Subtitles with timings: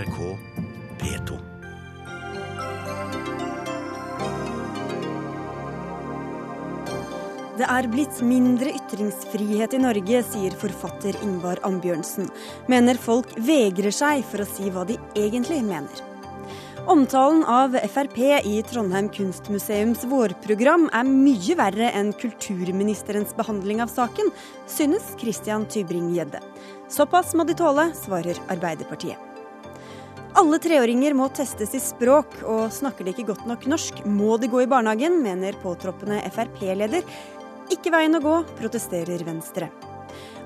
[0.00, 0.36] NRK
[1.00, 1.38] P2.
[7.58, 12.30] Det er blitt mindre ytringsfrihet i Norge, sier forfatter Ingvar Ambjørnsen.
[12.72, 16.06] Mener folk vegrer seg for å si hva de egentlig mener.
[16.88, 18.16] Omtalen av Frp
[18.48, 24.32] i Trondheim kunstmuseums vårprogram er mye verre enn kulturministerens behandling av saken,
[24.64, 26.40] synes Christian Tybring-Gjedde.
[26.88, 29.29] Såpass må de tåle, svarer Arbeiderpartiet.
[30.38, 34.50] Alle treåringer må testes i språk, og snakker de ikke godt nok norsk, må de
[34.50, 37.02] gå i barnehagen, mener påtroppende Frp-leder.
[37.74, 39.70] Ikke veien å gå, protesterer Venstre.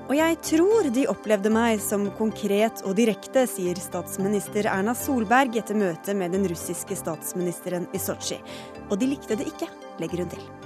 [0.05, 5.77] Og jeg tror de opplevde meg som konkret og direkte, sier statsminister Erna Solberg etter
[5.77, 8.41] møtet med den russiske statsministeren i Sotsji.
[8.89, 9.69] Og de likte det ikke,
[10.01, 10.64] legger hun til.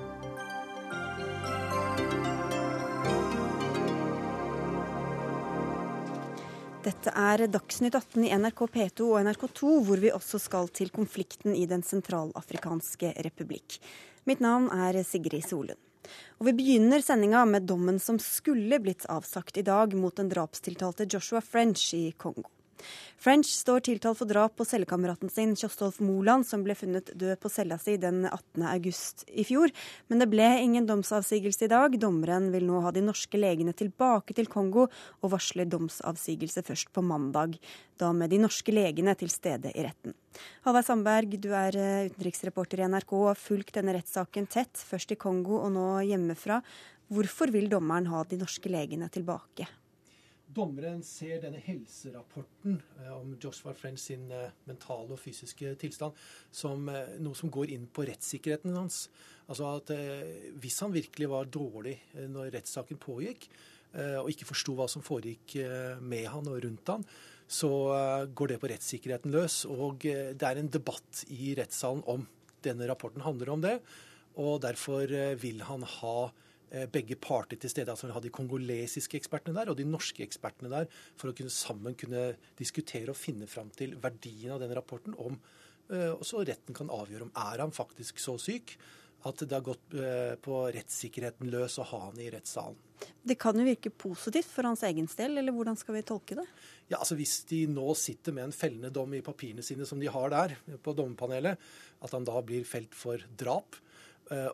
[6.79, 11.51] Dette er Dagsnytt 18 i NRK P2 og NRK2, hvor vi også skal til konflikten
[11.51, 13.75] i Den sentralafrikanske republikk.
[14.23, 15.75] Mitt navn er Sigrid Solund.
[16.39, 21.03] Og Vi begynner sendinga med dommen som skulle blitt avsagt i dag mot den drapstiltalte
[21.11, 22.47] Joshua French i Kongo.
[23.19, 27.51] French står tiltalt for drap på cellekameraten sin Kjostolf Moland, som ble funnet død på
[27.51, 28.63] cella si den 18.
[28.71, 29.73] august i fjor.
[30.07, 31.97] Men det ble ingen domsavsigelse i dag.
[31.99, 34.87] Dommeren vil nå ha de norske legene tilbake til Kongo,
[35.19, 37.57] og varsler domsavsigelse først på mandag.
[37.99, 40.15] Da med de norske legene til stede i retten.
[40.63, 45.11] Halvard Sandberg, du er eh, utenriksreporter i NRK og har fulgt denne rettssaken tett, først
[45.11, 46.61] i Kongo og nå hjemmefra.
[47.09, 49.67] Hvorfor vil dommeren ha de norske legene tilbake?
[50.49, 56.17] Dommeren ser denne helserapporten eh, om Joshua French sin eh, mentale og fysiske tilstand
[56.49, 59.03] som eh, noe som går inn på rettssikkerheten hans.
[59.49, 59.91] Altså at
[60.61, 61.95] Hvis han virkelig var dårlig
[62.29, 63.47] når rettssaken pågikk,
[64.21, 65.55] og ikke forsto hva som foregikk
[66.05, 67.05] med han og rundt han,
[67.49, 67.71] så
[68.29, 69.63] går det på rettssikkerheten løs.
[69.65, 72.27] Og det er en debatt i rettssalen om
[72.61, 73.73] denne rapporten handler om det.
[74.37, 75.09] Og derfor
[75.41, 76.15] vil han ha
[76.91, 77.89] begge parter til stede.
[77.91, 81.53] altså Vi har de kongolesiske ekspertene der og de norske ekspertene der for å kunne
[81.53, 85.15] sammen kunne diskutere og finne fram til verdien av den rapporten.
[85.17, 85.39] om
[85.89, 88.77] eh, og så retten kan avgjøre om er han faktisk så syk
[89.27, 92.77] at det har gått eh, på rettssikkerheten løs å ha han i rettssalen.
[92.99, 96.45] Det kan jo virke positivt for hans egen del, eller hvordan skal vi tolke det?
[96.91, 100.07] Ja, altså Hvis de nå sitter med en fellende dom i papirene sine som de
[100.11, 101.59] har der på dommerpanelet,
[102.03, 103.88] at han da blir felt for drap, Eh,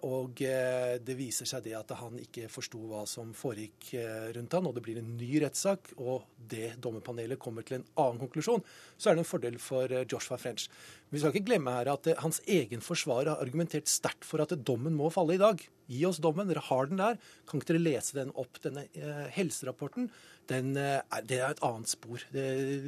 [0.08, 4.56] og eh, det viser seg det at han ikke forsto hva som foregikk eh, rundt
[4.56, 8.64] han, og det blir en ny rettssak, og det dommerpanelet kommer til en annen konklusjon,
[8.96, 10.70] så er det en fordel for Joshua French.
[11.12, 14.96] Vi skal ikke glemme her at hans egen forsvarer har argumentert sterkt for at dommen
[14.98, 15.62] må falle i dag.
[15.92, 17.20] Gi oss dommen, dere har den der.
[17.46, 18.58] Kan ikke dere lese den opp?
[18.64, 20.10] Denne eh, helserapporten
[20.50, 22.24] den, eh, det er et annet spor.
[22.34, 22.48] Det,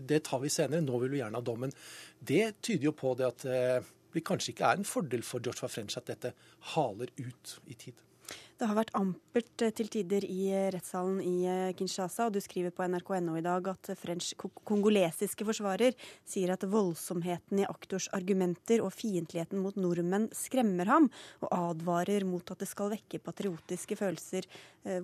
[0.10, 0.82] det, tar vi senere.
[0.86, 1.74] Nå vil vi gjerne ha dommen.
[2.20, 5.70] Det tyder jo på det at eh, det kanskje ikke er en fordel for Joshua
[5.72, 6.34] French at dette
[6.74, 8.07] haler ut i tid.
[8.58, 12.40] Det har vært ampert eh, til tider i eh, rettssalen i eh, Kinshasa, og du
[12.42, 14.32] skriver på nrk.no i dag at French
[14.66, 15.94] kongolesiske forsvarer
[16.26, 21.06] sier at voldsomheten i aktors argumenter og fiendtligheten mot nordmenn skremmer ham,
[21.46, 24.50] og advarer mot at det skal vekke patriotiske følelser.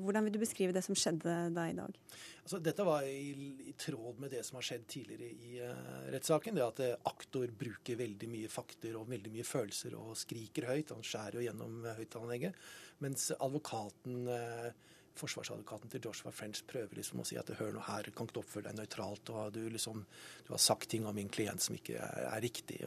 [0.02, 1.98] Hvordan vil du beskrive det som skjedde da i dag?
[2.44, 6.56] Altså, dette var i, i, tråd med det som har skjedd tidligere i uh, rettssaken.
[6.56, 10.92] Det at aktor bruker veldig mye fakter og veldig mye følelser og skriker høyt.
[10.96, 12.60] Han skjærer jo gjennom høyttaleranlegget.
[13.02, 14.70] Mens advokaten uh,
[15.18, 18.42] forsvarsadvokaten til Joshua French prøver liksom å si at hør nå her, kan ikke du
[18.42, 20.04] oppføre deg nøytralt, og du, liksom,
[20.48, 22.82] du har sagt ting om min klient som ikke er, er riktig.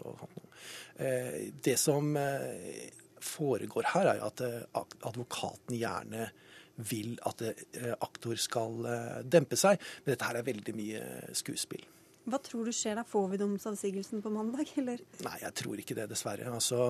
[0.99, 2.89] Eh, det som eh,
[3.23, 4.63] foregår her, er at eh,
[5.07, 6.31] advokaten gjerne
[6.77, 9.81] vil at eh, aktor skal eh, dempe seg.
[10.05, 11.05] Men dette her er veldig mye
[11.37, 11.87] skuespill.
[12.27, 13.05] Hva tror du skjer da?
[13.07, 15.03] Får vi domsavsigelsen på mandag, eller?
[15.23, 16.49] Nei, jeg tror ikke det, dessverre.
[16.51, 16.89] Altså,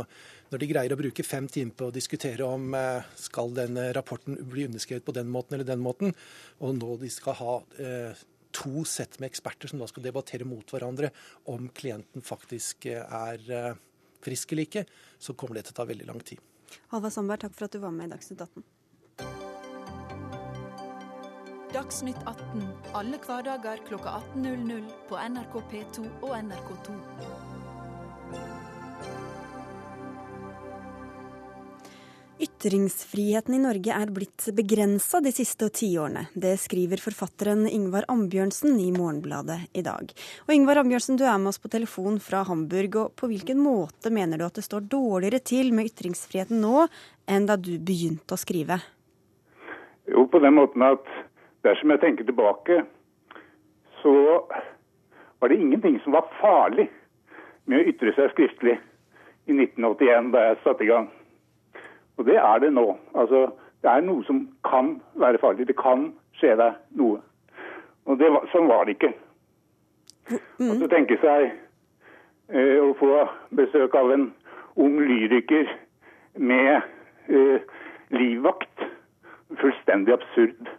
[0.49, 4.39] når de greier å bruke fem timer på å diskutere om eh, skal denne rapporten
[4.49, 6.17] bli underskrevet på den måten eller den måten,
[6.65, 8.25] og nå de skal ha eh,
[8.57, 11.13] to sett med eksperter som da skal debattere mot hverandre
[11.53, 13.75] om klienten faktisk er eh,
[14.25, 14.87] frisk eller ikke,
[15.21, 16.41] så kommer det til å ta veldig lang tid.
[16.95, 18.65] Halvard Sandberg, takk for at du var med i Dagsnytt 18.
[21.77, 22.63] Dagsnytt 18
[22.97, 26.95] alle hverdager kl 18.00 på NRK P2 og NRK2.
[32.47, 36.25] Ytringsfriheten i Norge er blitt begrensa de siste tiårene.
[36.33, 40.17] Det skriver forfatteren Ingvar Ambjørnsen i Morgenbladet i dag.
[40.49, 43.01] Og Ingvar Ambjørnsen, du er med oss på telefon fra Hamburg.
[43.05, 46.89] og På hvilken måte mener du at det står dårligere til med ytringsfriheten nå
[47.29, 48.81] enn da du begynte å skrive?
[50.09, 51.17] Jo, på den måten at
[51.65, 52.83] dersom jeg tenker tilbake,
[54.03, 54.15] så
[55.41, 56.89] var det ingenting som var farlig
[57.65, 58.77] med å ytre seg skriftlig
[59.47, 61.09] i 1981, da jeg satte i gang.
[62.17, 62.87] Og det er det nå.
[63.15, 63.47] Altså,
[63.83, 65.69] det er noe som kan være farlig.
[65.69, 66.09] Det kan
[66.41, 67.21] skje deg noe.
[68.07, 69.13] Og det var, sånn var det ikke.
[70.59, 70.71] Mm.
[70.71, 73.13] Og så tenke seg eh, å få
[73.55, 74.31] besøk av en
[74.83, 75.71] ung lyriker
[76.39, 76.81] med
[77.29, 77.63] eh,
[78.15, 78.87] livvakt.
[79.61, 80.71] Fullstendig absurd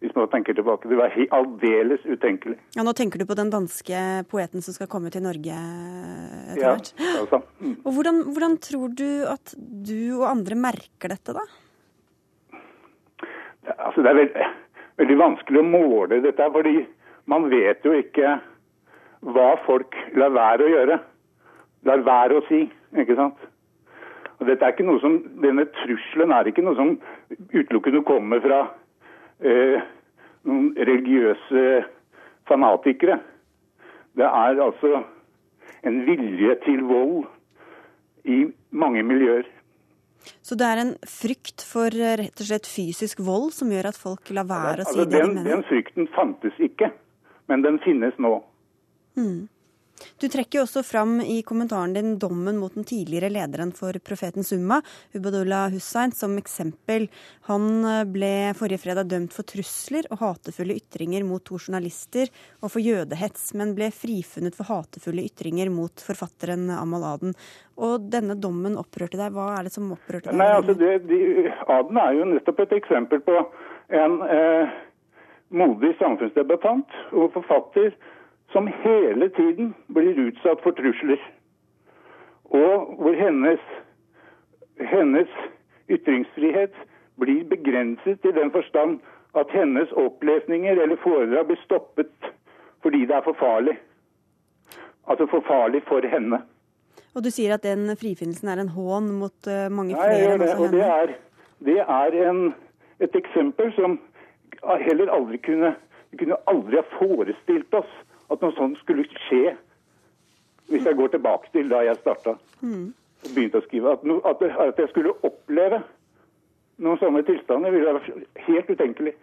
[0.00, 0.88] hvis man tenker tilbake.
[0.88, 2.56] Det var aldeles utenkelig.
[2.76, 6.92] Ja, Nå tenker du på den danske poeten som skal komme til Norge etter hvert?
[6.96, 7.42] Ja, altså.
[7.60, 7.74] Mm.
[7.84, 11.44] Og hvordan, hvordan, tror du at du og andre merker dette, da?
[13.76, 14.48] Altså, Det er veldig,
[15.02, 16.74] veldig vanskelig å måle dette, fordi
[17.28, 18.38] man vet jo ikke
[19.20, 21.00] hva folk lar være å gjøre.
[21.88, 22.64] Lar være å si,
[22.96, 23.48] ikke sant.
[24.40, 26.94] Og dette er ikke noe som, Denne trusselen er ikke noe som
[27.52, 28.62] utelukkende kommer fra
[29.44, 29.80] eh,
[30.48, 31.84] noen religiøse
[32.48, 33.20] fanatikere.
[34.16, 35.04] Det er altså
[35.86, 37.24] en vilje til vold
[38.24, 39.46] i mange miljøer.
[40.42, 44.00] Så det er en frykt for eh, rett og slett fysisk vold som gjør at
[44.00, 45.50] folk lar være å si altså, det den, de mener?
[45.54, 46.90] Den frykten fantes ikke,
[47.48, 48.34] men den finnes nå.
[49.16, 49.48] Mm.
[50.20, 54.46] Du trekker jo også fram i kommentaren din dommen mot den tidligere lederen for Profeten
[54.46, 54.80] Summa,
[55.14, 57.08] Ubadullah Hussein, som eksempel.
[57.48, 62.30] Han eh, ble forrige fredag dømt for trusler og hatefulle ytringer mot to journalister
[62.60, 67.34] og for jødehets, men ble frifunnet for hatefulle ytringer mot forfatteren Amal Aden.
[67.80, 69.32] Og denne dommen opprørte deg.
[69.34, 70.38] Hva er det som opprørte deg?
[70.40, 73.40] Nei, altså det, de, Aden er jo nettopp et eksempel på
[74.00, 74.78] en eh,
[75.50, 77.94] modig samfunnsdebattant og forfatter
[78.52, 81.20] som hele tiden blir utsatt for trusler.
[82.44, 83.60] Og hvor hennes,
[84.80, 85.28] hennes
[85.90, 86.74] ytringsfrihet
[87.20, 88.98] blir begrenset i den forstand
[89.38, 92.32] at hennes opplesninger eller foredrag blir stoppet
[92.82, 93.76] fordi det er for farlig.
[95.06, 96.40] Altså for farlig for henne.
[97.14, 100.14] Og du sier at den frifinnelsen er en hån mot uh, mange flere?
[100.14, 100.54] Jeg gjør det.
[100.56, 101.14] Og det er,
[101.66, 102.40] det er en,
[103.00, 103.98] et eksempel som
[104.86, 105.74] heller aldri kunne
[106.10, 107.90] Vi kunne aldri ha forestilt oss
[108.30, 109.54] at noe sånt skulle skje,
[110.70, 112.84] hvis jeg går tilbake til da jeg starta mm.
[113.24, 115.82] og begynte å skrive, at, no, at, at, jeg skulle oppleve
[116.80, 119.16] noen sånne tilstander, ville vært helt utenkelig.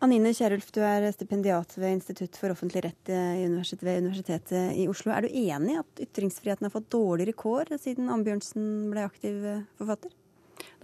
[0.00, 5.12] Anine Kierulf, du er stipendiat ved Institutt for offentlig rett ved Universitetet i Oslo.
[5.12, 9.44] Er du enig i at ytringsfriheten har fått dårligere kår siden Ambjørnsen ble aktiv
[9.76, 10.14] forfatter?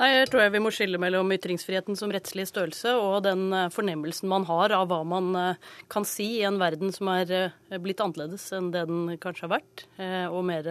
[0.00, 3.66] Nei, Jeg tror jeg vi må skille mellom ytringsfriheten som rettslig størrelse og den eh,
[3.72, 7.76] fornemmelsen man har av hva man eh, kan si i en verden som er eh,
[7.76, 9.84] blitt annerledes enn det den kanskje har vært,
[10.32, 10.70] og mer,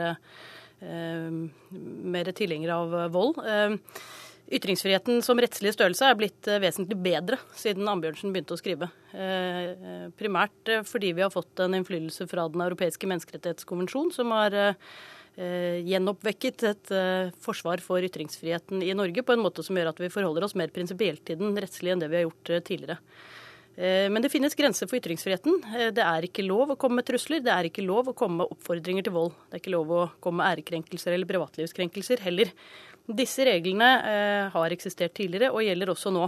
[0.81, 3.37] mer tilhenger av vold.
[4.49, 8.89] Ytringsfriheten som rettslig størrelse er blitt vesentlig bedre siden Ambjørnsen begynte å skrive.
[10.17, 14.57] Primært fordi vi har fått en innflytelse fra Den europeiske menneskerettighetskonvensjon, som har
[15.39, 20.11] gjenoppvekket et eh, forsvar for ytringsfriheten i Norge på en måte som gjør at vi
[20.11, 22.99] forholder oss mer prinsipielt til den rettslige enn det vi har gjort eh, tidligere.
[23.79, 25.61] Eh, men det finnes grenser for ytringsfriheten.
[25.71, 27.39] Eh, det er ikke lov å komme med trusler.
[27.45, 29.37] Det er ikke lov å komme med oppfordringer til vold.
[29.47, 32.51] Det er ikke lov å komme med ærekrenkelser eller privatlivskrenkelser heller.
[33.07, 36.27] Disse reglene eh, har eksistert tidligere og gjelder også nå.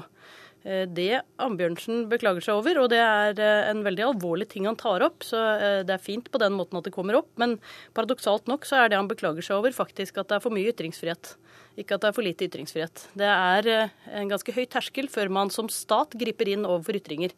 [0.63, 4.78] Eh, det Ambjørnsen beklager seg over, og det er eh, en veldig alvorlig ting han
[4.80, 7.58] tar opp, så eh, det er fint på den måten at det kommer opp, men
[7.97, 10.69] paradoksalt nok så er det han beklager seg over, faktisk at det er for mye
[10.74, 11.33] ytringsfrihet.
[11.81, 13.07] Ikke at det er for lite ytringsfrihet.
[13.18, 13.68] Det er
[14.12, 17.31] en ganske høy terskel før man som stat griper inn overfor ytringer.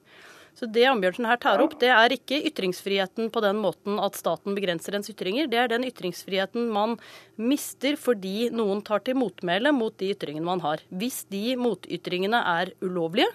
[0.54, 4.54] Så Det Ambjørnsen her tar opp, det er ikke ytringsfriheten på den måten at staten
[4.54, 5.50] begrenser ens ytringer.
[5.50, 6.98] Det er den ytringsfriheten man
[7.42, 10.84] mister fordi noen tar til motmæle mot de ytringene man har.
[10.94, 13.32] Hvis de motytringene er ulovlige,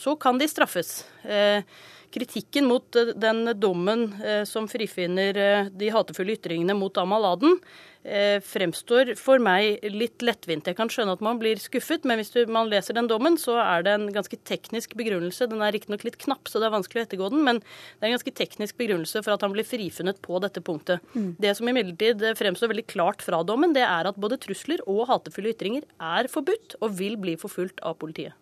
[0.00, 1.04] så kan de straffes.
[1.24, 1.64] Eh,
[2.12, 7.56] kritikken mot eh, den dommen eh, som frifinner de hatefulle ytringene mot Amal Aden,
[8.00, 10.64] fremstår for meg litt lettvint.
[10.64, 13.84] Jeg kan skjønne at man blir skuffet, men hvis man leser den dommen, så er
[13.84, 15.48] det en ganske teknisk begrunnelse.
[15.50, 18.10] Den er riktignok litt knapp, så det er vanskelig å ettergå den, men det er
[18.10, 21.04] en ganske teknisk begrunnelse for at han blir frifunnet på dette punktet.
[21.12, 21.34] Mm.
[21.40, 25.52] Det som imidlertid fremstår veldig klart fra dommen, det er at både trusler og hatefulle
[25.52, 28.36] ytringer er forbudt og vil bli forfulgt av politiet.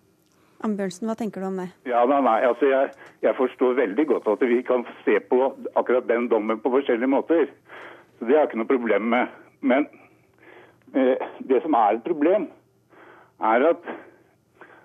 [0.67, 1.69] Ambjørnsen, hva tenker du om det?
[1.87, 6.09] Ja, nei, nei, altså jeg, jeg, forstår veldig godt at vi kan se på akkurat
[6.09, 7.47] den dommen på forskjellige måter.
[8.19, 9.37] Så Det har jeg ikke noe problem med.
[9.61, 9.87] Men
[10.95, 11.17] eh,
[11.49, 12.49] det som er et problem,
[13.41, 13.83] er at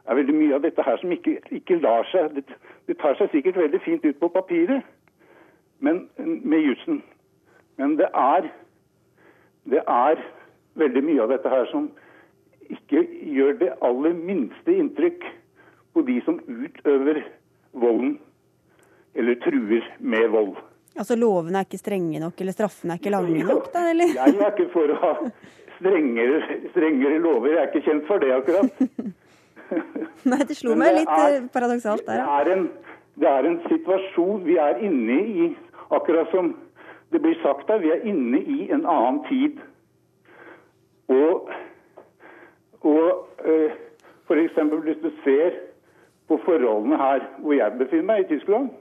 [0.03, 2.44] det er veldig mye av dette her som ikke, ikke lar seg det,
[2.88, 4.84] det, tar seg sikkert veldig fint ut på papiret
[5.80, 7.00] men, med jussen.
[7.80, 8.50] Men det er,
[9.72, 10.20] det er
[10.75, 11.88] veldig mye av dette her som
[12.74, 15.24] ikke gjør det aller minste inntrykk
[15.94, 17.24] på de som utøver
[17.72, 18.20] volden.
[19.15, 20.56] eller truer med vold.
[20.94, 24.14] Altså lovene er ikke strenge nok, eller straffene er ikke lange nok, da, eller?
[24.14, 25.14] Jeg er ikke for å ha
[25.80, 28.84] strengere, strengere lover, jeg er ikke kjent for det akkurat.
[30.30, 32.40] Nei, det slo meg litt er- eh, paradoksalt der, ja.
[32.42, 32.68] er, en,
[33.20, 35.48] det er en situasjon vi er inne i,
[35.90, 36.54] akkurat som
[37.14, 37.82] det blir sagt her.
[37.82, 39.60] Vi er inne i en annen tid.
[41.14, 41.50] Og,
[42.82, 43.76] og eh,
[44.30, 45.58] for eksempel hvis du ser
[46.32, 48.72] på forholdene her hvor jeg befinner meg, i Tyskland,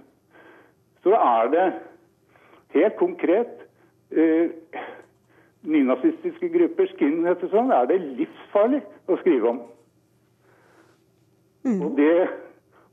[1.04, 1.66] så er det
[2.74, 3.66] helt konkret
[4.10, 4.50] eh,
[5.62, 9.60] nynazistiske grupper, skinheads og sånn, er det livsfarlig å skrive om.
[11.72, 12.28] Og det,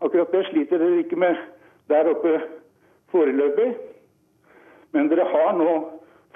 [0.05, 1.37] akkurat det sliter dere ikke med
[1.89, 2.35] der oppe
[3.13, 3.71] foreløpig.
[4.93, 5.71] Men dere har nå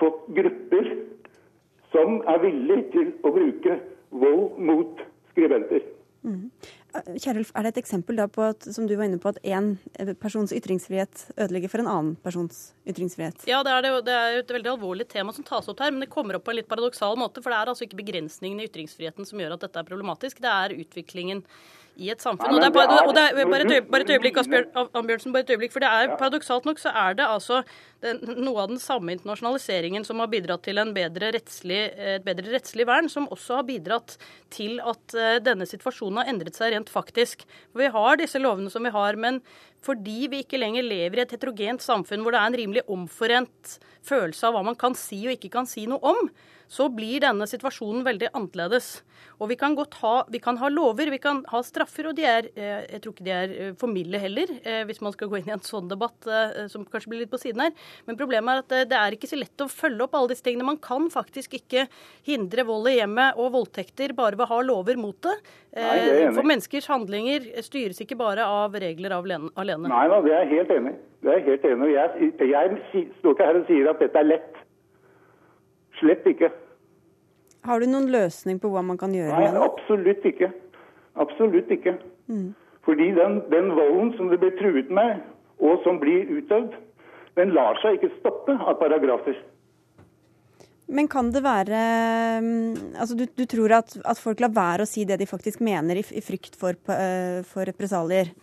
[0.01, 0.89] fått grupper
[1.93, 3.77] som er villige til å bruke
[4.23, 5.85] vold mot skribenter.
[6.25, 6.39] Eh,
[6.93, 9.71] Kjerulf, er det et eksempel da på at, som du var inne på, at én
[10.21, 12.59] persons ytringsfrihet ødelegger for en annen persons
[12.89, 13.47] ytringsfrihet?
[13.49, 16.05] Ja, det er, det, det er et veldig alvorlig tema som tas opp her, men
[16.05, 17.41] det kommer opp på en litt paradoksal måte.
[17.41, 20.53] For det er altså ikke begrensningene i ytringsfriheten som gjør at dette er problematisk, det
[20.53, 21.41] er utviklingen
[22.01, 22.49] i et samfunn.
[22.49, 25.45] Nei, og det er, bare, er- og det er bare, et øyeblikk, Asbjørn, Ambjørnsen, bare
[25.45, 25.73] et øyeblikk.
[25.75, 27.59] For det er paradoksalt nok så er det altså
[28.03, 33.09] noe av den samme internasjonaliseringen som har bidratt til bedre rettslig, et bedre rettslig vern,
[33.11, 34.17] som også har bidratt
[34.53, 37.45] til at eh, denne situasjonen har endret seg rent faktisk.
[37.77, 39.41] Vi har disse lovene som vi har, men
[39.83, 43.77] fordi vi ikke lenger lever i et heterogent samfunn hvor det er en rimelig omforent
[44.03, 46.29] følelse av hva man kan si og ikke kan si noe om,
[46.71, 49.03] så blir denne situasjonen veldig annerledes.
[49.41, 52.47] Og vi kan ha, vi kan ha lover, vi kan ha straffer, og de er
[52.55, 54.51] eh, Jeg tror ikke de er eh, for milde heller,
[54.87, 56.27] hvis man skal gå inn i en sånn debatt
[56.71, 57.73] som kanskje blir litt på siden her.
[58.07, 60.45] Men problemet er at eh, det er ikke så lett å følge opp alle disse
[60.45, 60.65] tingene.
[60.67, 61.87] Man kan faktisk ikke
[62.27, 65.35] hindre vold i hjemmet og voldtekter bare ved å ha lover mot det.
[65.75, 66.31] Nei, det Eh.
[66.33, 69.49] For menneskers handlinger styres ikke bare av regler av alene.
[69.57, 69.89] alene.
[69.89, 70.93] Nei da, det er jeg helt enig.
[71.23, 71.87] Det er helt enig.
[71.93, 74.59] Jeg, jeg står ikke her og sier at dette er lett.
[75.99, 76.51] Slett ikke.
[77.63, 79.63] Har du noen løsning på hva man kan gjøre Nei, med det?
[79.63, 80.49] absolutt ikke.
[81.23, 81.93] Absolutt ikke.
[82.83, 85.21] Fordi den, den volden som det blir truet med,
[85.63, 86.73] og som blir utøvd,
[87.39, 89.37] den lar seg ikke stoppe av paragrafer.
[90.93, 91.77] Men kan det være
[92.43, 95.61] mm, Altså, du, du tror at, at folk lar være å si det de faktisk
[95.63, 98.33] mener, i, i frykt for, eh, for represalier?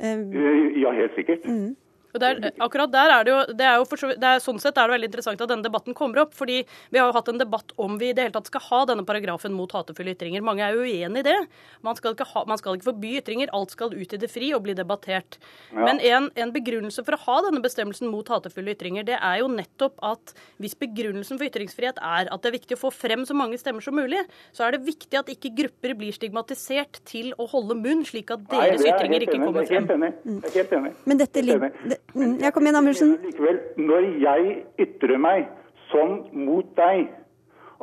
[0.00, 1.46] Eh, Eh, Ja, helt sikkert.
[1.46, 1.74] Og
[2.16, 4.88] der, akkurat der er det jo, det er jo for det er, Sånn sett er
[4.88, 6.32] det veldig interessant at denne debatten kommer opp.
[6.38, 8.80] fordi vi har jo hatt en debatt om vi i det hele tatt skal ha
[8.88, 10.44] denne paragrafen mot hatefulle ytringer.
[10.44, 11.36] Mange er jo uenig i det.
[11.84, 13.52] Man skal, ikke ha, man skal ikke forby ytringer.
[13.52, 15.38] Alt skal ut i det fri og bli debattert.
[15.74, 19.50] Men en, en begrunnelse for å ha denne bestemmelsen mot hatefulle ytringer, det er jo
[19.52, 23.36] nettopp at hvis begrunnelsen for ytringsfrihet er at det er viktig å få frem så
[23.36, 24.22] mange stemmer som mulig,
[24.56, 28.46] så er det viktig at ikke grupper blir stigmatisert til å holde munn, slik at
[28.50, 29.88] deres er ytringer ikke kommer er frem.
[29.88, 30.12] helt enig.
[30.24, 30.94] Det er helt enig.
[31.04, 33.16] men dette ligger mm, kom igjen, Amundsen.
[33.24, 35.48] Likevel, når jeg ytrer meg
[35.92, 37.08] sånn mot deg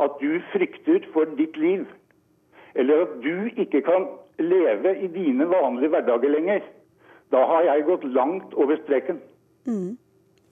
[0.02, 1.86] at du frykter for ditt liv,
[2.76, 6.66] eller at du ikke kan leve i dine vanlige hverdager lenger,
[7.32, 9.22] da har jeg gått langt over streken.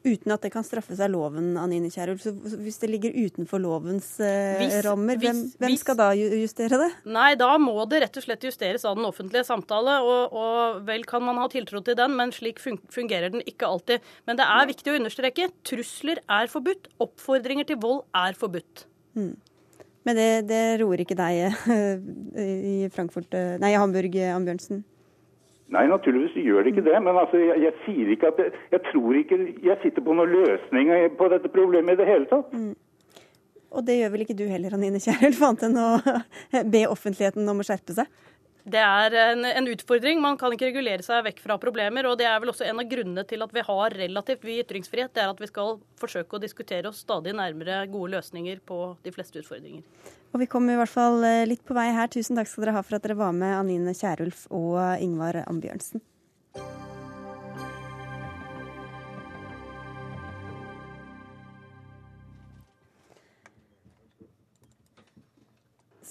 [0.03, 2.19] Uten at det kan straffes av loven, Anine Kierulf.
[2.25, 6.79] Så hvis det ligger utenfor lovens eh, Hvis- rammer, hvem, hvis- hvem skal da justere
[6.81, 6.89] det?
[7.05, 9.95] Nei, da må det rett og slett justeres av den offentlige samtale.
[10.03, 14.01] Og, og vel kan man ha tiltro til den, men slik fungerer den ikke alltid.
[14.27, 16.91] Men det er viktig å understreke trusler er forbudt.
[16.99, 18.83] Oppfordringer til vold er forbudt.
[19.15, 22.43] Men det, det roer ikke deg eh,
[22.83, 24.83] i Frankfurt, eh, nei, i Hamburg, Ann Ambjørnsen?
[25.73, 26.95] Nei, naturligvis gjør det ikke det.
[27.05, 30.33] Men altså, jeg, jeg sier ikke at jeg, jeg tror ikke jeg sitter på noen
[30.33, 32.53] løsning på dette problemet i det hele tatt.
[33.73, 35.89] Og det gjør vel ikke du heller, Anine Kierulf, annet enn å
[36.75, 38.11] be offentligheten om å skjerpe seg?
[38.63, 40.21] Det er en, en utfordring.
[40.23, 42.07] Man kan ikke regulere seg vekk fra problemer.
[42.07, 45.11] Og det er vel også en av grunnene til at vi har relativt vid ytringsfrihet.
[45.15, 49.15] Det er at vi skal forsøke å diskutere oss stadig nærmere gode løsninger på de
[49.15, 49.83] fleste utfordringer.
[50.33, 52.09] Og vi kom i hvert fall eh, litt på vei her.
[52.09, 56.01] Tusen takk skal dere ha for at dere var med, Anine Kierulf og Ingvar Ambjørnsen.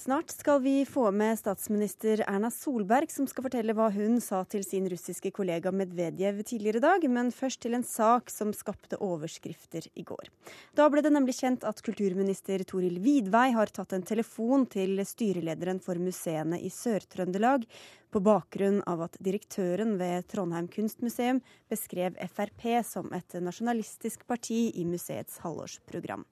[0.03, 4.65] Snart skal vi få med statsminister Erna Solberg, som skal fortelle hva hun sa til
[4.67, 9.87] sin russiske kollega Medvedev tidligere i dag, men først til en sak som skapte overskrifter
[9.95, 10.27] i går.
[10.75, 15.79] Da ble det nemlig kjent at kulturminister Toril Vidvei har tatt en telefon til styrelederen
[15.79, 17.63] for museene i Sør-Trøndelag,
[18.11, 21.39] på bakgrunn av at direktøren ved Trondheim kunstmuseum
[21.71, 26.27] beskrev Frp som et nasjonalistisk parti i museets halvårsprogram.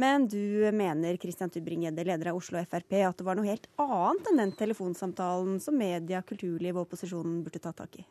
[0.00, 4.30] Men du mener Christian Tybring-Gjedde, leder av Oslo Frp, at det var noe helt annet
[4.30, 8.06] enn den telefonsamtalen som media, kulturliv og opposisjonen burde ta tak i?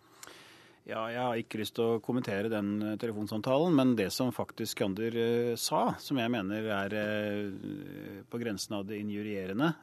[0.90, 4.78] Ja, Jeg har ikke lyst til å kommentere den eh, telefonsamtalen, men det som faktisk
[4.78, 9.74] Skander uh, sa, som jeg mener er uh, på grensen av det injurierende,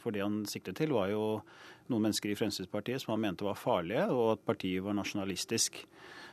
[0.00, 1.22] for det han siktet til, var jo
[1.92, 5.80] noen mennesker i Fremskrittspartiet som han mente var farlige, og at partiet var nasjonalistisk.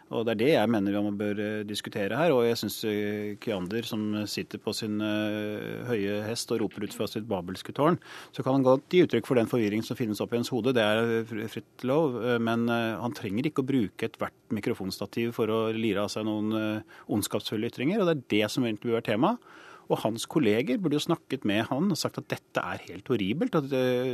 [0.09, 2.33] Og Det er det jeg mener vi bør eh, diskutere her.
[2.33, 6.95] Og jeg syns eh, Kyander, som sitter på sin eh, høye hest og roper ut
[6.97, 7.99] fra sitt babelske tårn,
[8.33, 10.73] så kan han godt gi uttrykk for den forvirring som finnes oppi hans hode.
[10.73, 12.17] Det er fritt lov.
[12.41, 17.69] Men han trenger ikke å bruke ethvert mikrofonstativ for å lire av seg noen ondskapsfulle
[17.69, 18.01] ytringer.
[18.01, 19.49] Og det er det som egentlig bør være temaet.
[19.89, 23.55] Og hans kolleger burde jo snakket med han og sagt at dette er helt horribelt.
[23.57, 23.71] At,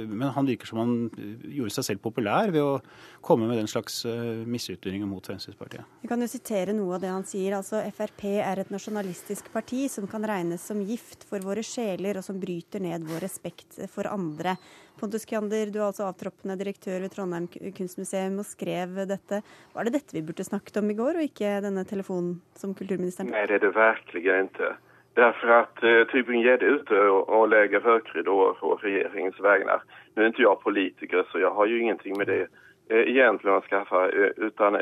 [0.08, 2.78] men han virker som han eh, gjorde seg selv populær ved å
[3.26, 5.84] komme med den slags eh, misytringer mot Fremskrittspartiet.
[6.04, 7.58] Vi kan jo sitere noe av det han sier.
[7.58, 12.28] altså Frp er et nasjonalistisk parti som kan regnes som gift for våre sjeler, og
[12.28, 14.56] som bryter ned vår respekt for andre.
[14.96, 19.42] Pontus Kjander, du er altså avtroppende direktør ved Trondheim kunstmuseum og skrev dette.
[19.76, 23.34] Var det dette vi burde snakket om i går, og ikke denne telefonen som kulturministeren
[23.34, 24.76] Nei, det er det virkelig ikke.
[25.16, 29.82] Därför att eh, Tybring-Gjedde är ute och, och lägger högridåer på regeringens vägnar.
[30.16, 32.48] Nu är inte jag politiker så jag har ju ingenting med det
[32.90, 34.10] eh, egentligen att skaffa.
[34.10, 34.82] Eh, utan eh,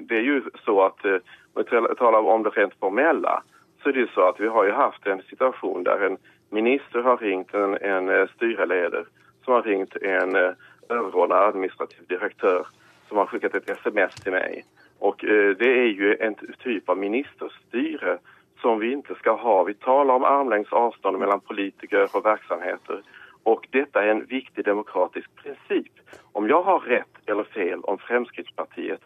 [0.00, 1.16] det är ju så att, eh,
[1.54, 3.42] om vi talar om det rent formella,
[3.82, 6.16] så är det så att vi har ju haft en situation där en
[6.50, 9.04] minister har ringt en, en styreleder
[9.44, 10.50] som har ringt en eh,
[10.88, 12.66] överordnad administrativ direktör
[13.08, 14.64] som har skickat ett sms till mig.
[14.98, 18.18] Och eh, det är ju en typ av ministerstyre
[18.62, 19.62] som vi inte ska ha.
[19.62, 23.02] Vi talar om armlängds avstånd mellan politiker och verksamheter.
[23.42, 25.92] Och detta är en viktig demokratisk princip.
[26.32, 29.00] Om jag har rätt eller fel om Fremskrittspartiet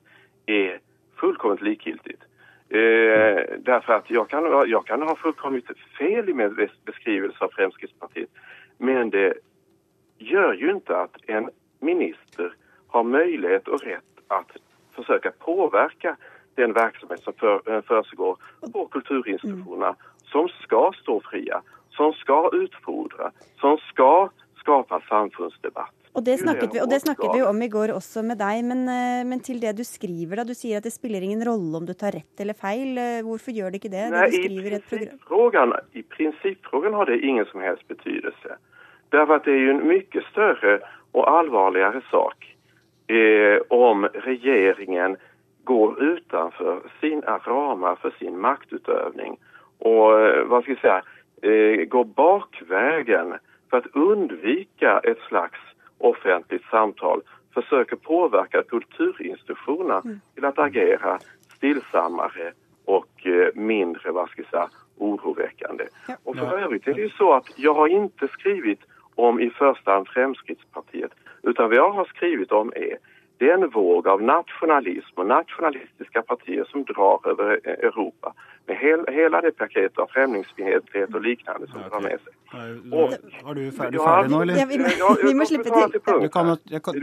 [0.47, 0.81] är
[1.21, 2.23] fullkomligt likgiltigt.
[2.69, 5.67] Eh, därför att jag kan, jag kan ha fullkomligt
[5.99, 8.31] fel i min beskrivelse av Fremskrittspartiet.
[8.79, 9.35] Men det
[10.19, 12.55] gör ju inte att en minister
[12.89, 14.57] har möjlighet och rätt att
[14.95, 16.17] försöka påverka
[16.57, 19.97] den verksamhet som för, eh, på kulturinstitutionerna mm.
[20.33, 21.61] som skal stå frie,
[21.91, 23.31] som skal utfordre,
[23.61, 24.29] som skal
[24.61, 25.93] skapa samfunnsdebatt.
[26.17, 29.21] Og det, vi, og det, snakket vi, om i går også med deg, men, eh,
[29.29, 30.47] men, til det du skriver da.
[30.49, 32.97] Du sier at det spiller ingen rolle om du tar rett eller feil.
[32.97, 34.07] Eh, hvorfor gjør det ikke det?
[34.15, 38.57] Nei, det i, prinsippfrågan, har det ingen som helst betydelse.
[39.13, 40.79] Därför att det er jo en mye større
[41.15, 42.49] og alvorligere sak
[43.13, 45.17] eh, om regeringen
[45.67, 49.37] går utanför sina ramar för sin maktutövning
[49.79, 51.03] och eh, vad ska jag säga,
[51.43, 53.35] eh, går bakvägen
[53.71, 55.59] för att undvika ett slags
[55.99, 57.23] offentligt samtal
[57.55, 60.21] försöker påverka kulturinstitutionerna mm.
[60.35, 61.19] till att agera
[61.57, 62.53] stillsammare
[62.85, 65.85] och eh, mindre, vad ska jag säga, oroväckande.
[66.09, 66.15] Ja.
[66.25, 68.81] Och för övrigt är det ju så att jag har inte skrivit
[69.15, 71.11] om i första hand Fremskrittspartiet
[71.43, 72.99] utan vad jag har skrivit om är
[73.39, 78.33] det er en våg av nasjonalisme og nasjonalistiske partier som drar over Europa
[78.67, 81.91] med hel, hele det paketet av främlingsfientlighet og liknande som okay.
[81.91, 82.33] drar med seg.
[82.93, 83.13] Og,
[83.45, 84.61] har du ferdig, ferdig nå, eller?
[84.63, 86.01] Ja, vi, må, vi må slippe til.
[86.25, 86.97] Du kan, jeg kan,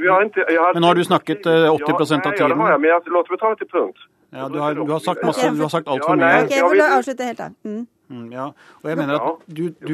[0.74, 2.42] men har du snakket 80% av tiden?
[2.42, 4.10] Ja, det har jeg, men jeg, låt meg ta det til punkt.
[4.34, 6.46] Ja, du har, du har sagt masse, du har sagt altfor mye.
[6.46, 7.52] Ok, jeg vil avslutte helt da.
[7.64, 7.84] Mm.
[8.14, 9.94] Mm, ja, og jeg mener at du, du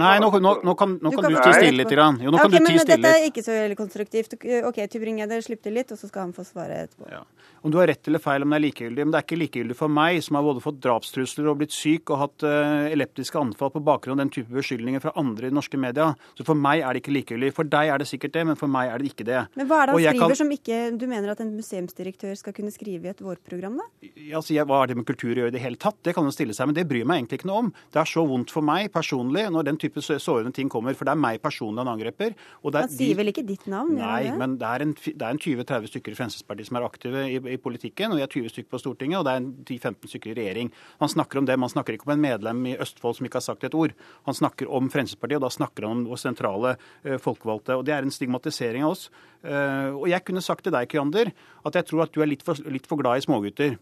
[0.00, 1.92] Nei, nå, nå, nå kan, nå kan du ti stille litt.
[1.94, 2.18] Grann.
[2.20, 4.34] Jo, nå okay, du ti stille Dette er ikke så veldig konstruktivt.
[4.66, 7.06] Ok, Tybring-Gjedde, slipp til litt, og så skal han få svare etterpå.
[7.12, 7.22] Ja.
[7.64, 9.06] Om du har rett eller feil, om det er likegyldig.
[9.06, 12.12] Men det er ikke likegyldig for meg, som har både fått drapstrusler og blitt syk
[12.12, 15.80] og hatt uh, eleptiske anfall på bakgrunn av den type beskyldninger fra andre i norske
[15.80, 16.10] media.
[16.36, 17.54] Så for meg er det ikke likegyldig.
[17.56, 19.46] For deg er det sikkert det, men for meg er det ikke det.
[19.56, 20.40] Men hva er det han skriver kan...
[20.42, 23.86] som ikke du mener at en museumsdirektør skal kunne skrive i et vårprogram, da?
[24.14, 25.98] Ja, altså, hva har det med kultur å gjøre i det hele tatt?
[26.04, 27.70] Det kan jo stille seg, men det bryr meg egentlig ikke noe om.
[27.92, 30.96] Det er så vondt for meg personlig når den type sårende ting kommer.
[30.96, 32.34] For det er meg personlig han angriper.
[32.64, 33.96] han sier vel ikke ditt navn?
[33.98, 37.58] Nei, men det er en, en 20-30 stykker i Fremskrittspartiet som er aktive i, i,
[37.60, 38.14] politikken.
[38.14, 40.72] og Jeg er 20 stykker på Stortinget, og det er 10-15 stykker i regjering.
[41.02, 43.48] Han snakker om det, man snakker ikke om en medlem i Østfold som ikke har
[43.48, 43.94] sagt et ord.
[44.28, 47.78] Han snakker om Fremskrittspartiet, og da snakker han om vår sentrale uh, folkevalgte.
[47.78, 49.08] og Det er en stigmatisering av oss.
[49.44, 51.30] Uh, og jeg kunne sagt til deg, Kyander,
[51.68, 53.76] at jeg tror at du er litt for, litt for glad i smågutter.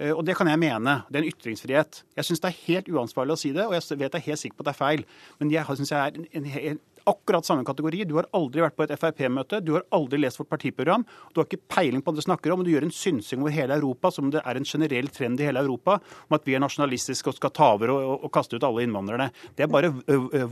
[0.00, 1.00] Eh, og det kan jeg mene.
[1.08, 2.04] Det er en ytringsfrihet.
[2.16, 4.44] Jeg syns det er helt uansvarlig å si det, og jeg vet jeg er helt
[4.44, 5.04] sikker på at det er feil.
[5.40, 8.04] Men jeg syns jeg er en, en, akkurat samme kategori.
[8.06, 11.48] Du har aldri vært på et Frp-møte, du har aldri lest vårt partiprogram, du har
[11.48, 14.12] ikke peiling på hva du snakker om, og du gjør en synsing over hele Europa
[14.14, 17.38] som det er en generell trend i hele Europa om at vi er nasjonalistiske og
[17.40, 19.30] skal ta over og, og, og kaste ut alle innvandrerne.
[19.56, 19.90] Det er bare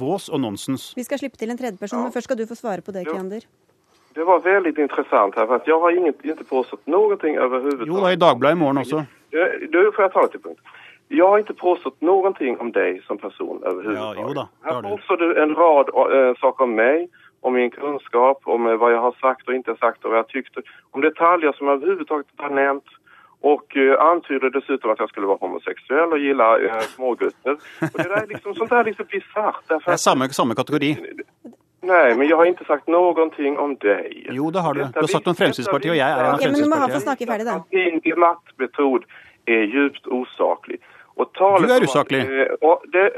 [0.01, 0.90] vås og nonsens.
[0.99, 3.44] Vi skal slippe til en tredjeperson, men først skal du få svare på det, Kiander.
[4.18, 5.90] Det var veldig interessant, her, for jeg har
[6.33, 7.87] ikke påstått noe overhodet.
[7.87, 9.04] Jo, er i Dagbladet morgen også.
[9.74, 10.61] Du får jag ta det till punkt.
[11.09, 14.18] Jag har inte påstått någonting om dig som person överhuvudtaget.
[14.18, 17.09] Ja, jo da, Här påstår du en rad äh, saker om mig
[17.40, 20.28] om min kunskap, om eh, vad jag har sagt och inte sagt och vad jag
[20.28, 20.62] tyckte.
[20.90, 22.88] Om detaljer som jag överhuvudtaget inte har nämnt.
[23.40, 27.52] Och eh, antyder dessutom att jag skulle vara homosexuell och gilla uh, smågutter.
[27.92, 29.68] Och det där är liksom, sånt där är liksom bisarrt.
[29.68, 30.96] Det er samme, samme kategori.
[31.88, 34.27] Nej, men jag har inte sagt någonting om dig.
[34.38, 34.81] Jo, det har du.
[34.94, 36.87] Du har sagt om Fremskrittspartiet, og jeg er en av Ok, men du må ha
[36.87, 37.03] få Fremskrittspartiet.
[37.09, 37.57] snakke ferdig, da.
[37.79, 39.03] Din debattmetod
[39.46, 40.79] är djupt osaklig.
[41.20, 42.20] Och talet Du är om att, osaklig.
[42.40, 43.11] eh, och det,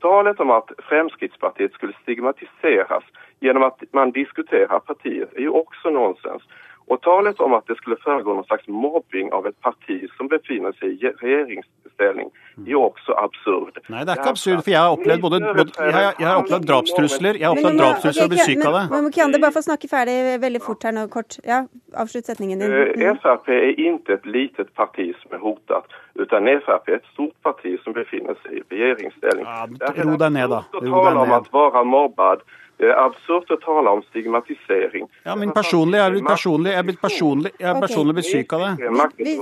[0.00, 3.04] talet om att Fremskrittspartiet skulle stigmatiseras
[3.40, 6.42] genom att man diskuterar partiet är ju också nonsens.
[6.86, 10.72] Och talet om at det skulle foregå noen slags mobbing av et parti som befinner
[10.80, 12.30] seg i regeringsställning
[12.66, 13.78] er også också absurd.
[13.88, 16.36] Nei, det er ikke absurd, for jeg har opplevd både, både jeg, har- jeg har
[16.42, 18.82] opplevd drapstrusler, jeg har opplevd drapstrusler og blitt syk av det.
[18.90, 21.38] Men, men Kiande, bare få snakke ferdig veldig fort her nå, kort.
[21.48, 21.62] Ja,
[21.96, 22.72] avslutt setningen din.
[22.72, 23.16] Eh, Mm.
[23.22, 25.84] FRP er ikke et litet parti som er hotet,
[26.18, 29.46] utan FRP er et stort parti som befinner seg i regeringsställning.
[29.46, 30.64] Ja, ro deg ned, da.
[30.74, 31.36] Ro tala deg om ned.
[31.38, 32.38] att vara mobbad.
[32.38, 32.44] Det
[32.90, 35.08] är absurd å tale om stigmatisering.
[35.24, 38.30] Ja, men personlig, jeg er blitt personlig, jeg er blitt personlig, jeg er personlig blitt
[38.30, 38.72] syk av det.
[38.78, 39.24] Det.
[39.24, 39.38] Vi-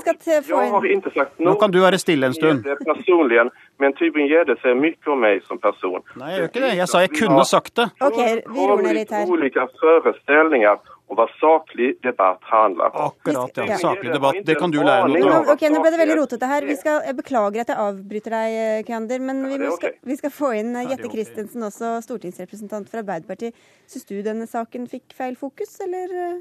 [0.00, 0.14] skal
[0.60, 2.64] har sagt Nå kan du være stille en stund.
[2.64, 6.02] personligen, men Tybring-Gjedde ser mye om meg som person.
[6.16, 6.76] Nei, jeg gjør ikke det.
[6.76, 7.90] Jeg sa jeg kunne sagt det.
[8.00, 9.26] Ok, vi roer ned litt her.
[9.26, 10.78] olika föreställningar
[11.10, 13.10] om hva saklig debatt handler om.
[13.10, 13.78] Akkurat, ja.
[13.82, 14.38] Saklig debatt.
[14.46, 15.50] Det kan du lære noe av.
[15.54, 16.66] ok, nå ble det veldig rotete her.
[16.68, 20.34] Vi skal, jeg beklager at jeg avbryter deg, Kander, men vi, må, skal, vi skal
[20.34, 21.10] få inn eh, Jette.
[21.10, 23.58] Christensen, også stortingsrepresentant for Arbeiderpartiet.
[23.90, 26.38] Syns du denne saken fikk feil fokus, eller?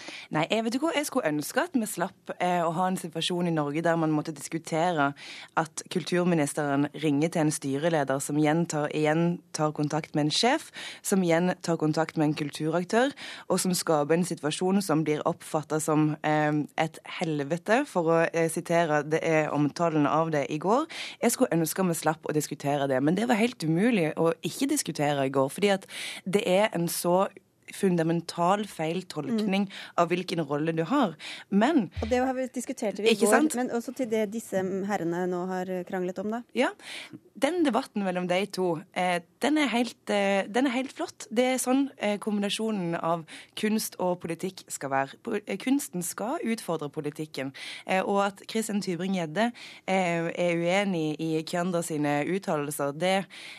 [0.00, 0.10] Eh?
[0.34, 2.98] Nei, jeg vet ikke hva, jeg skulle ønske at vi slapp eh, å ha en
[3.00, 5.10] situasjon i Norge der man måtte diskutere
[5.60, 10.70] at kulturministeren ringer til en styreleder som igjen tar, igjen tar kontakt med en sjef,
[11.06, 13.14] som igjen tar kontakt med en kulturaktør,
[13.48, 18.50] og som skaper en situasjon som blir oppfatta som eh, et helvete, for å eh,
[18.52, 20.86] sitere det er omtalen av det i går.
[21.22, 24.68] Jeg skulle ønske vi slapp å diskutere det, men det var helt umulig å ikke
[24.70, 25.86] diskutere i går, fordi at
[26.24, 27.24] det er en så
[27.76, 29.80] fundamental feiltolkning mm.
[30.02, 31.16] av hvilken rolle du har.
[31.48, 33.56] Men Og det har vi diskutert vi i går, sant?
[33.58, 36.42] men også til det disse herrene nå har kranglet om, da.
[36.56, 36.70] ja,
[37.40, 41.26] den debatten mellom de to, eh, den, er helt, eh, den er helt flott.
[41.30, 43.24] Det er sånn eh, kombinasjonen av
[43.58, 45.40] kunst og politikk skal være.
[45.46, 47.52] Eh, Kunsten skal utfordre politikken.
[47.86, 49.50] Eh, og at Christian Tybring-Gjedde
[49.86, 53.16] eh, er uenig i Kjønder sine uttalelser, det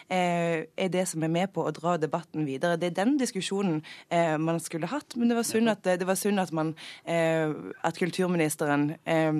[0.09, 2.77] eh, er det som er med på å dra debatten videre.
[2.77, 6.17] Det er den diskusjonen eh, man skulle hatt, men det var synd at, det var
[6.19, 6.73] synd at, man,
[7.05, 7.51] eh,
[7.83, 9.31] at kulturministeren eh,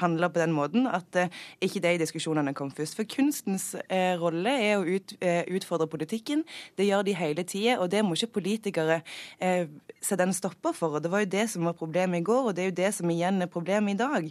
[0.00, 1.32] handla på den måten at eh,
[1.64, 2.96] ikke de diskusjonene kom først.
[2.98, 6.44] For kunstens eh, rolle er å ut, eh, utfordre politikken.
[6.78, 9.00] Det gjør de hele tida, og det må ikke politikere
[9.40, 9.66] eh,
[10.00, 10.98] sette en stopper for.
[10.98, 12.92] Og Det var jo det som var problemet i går, og det er jo det
[12.94, 14.28] som igjen er problemet i dag.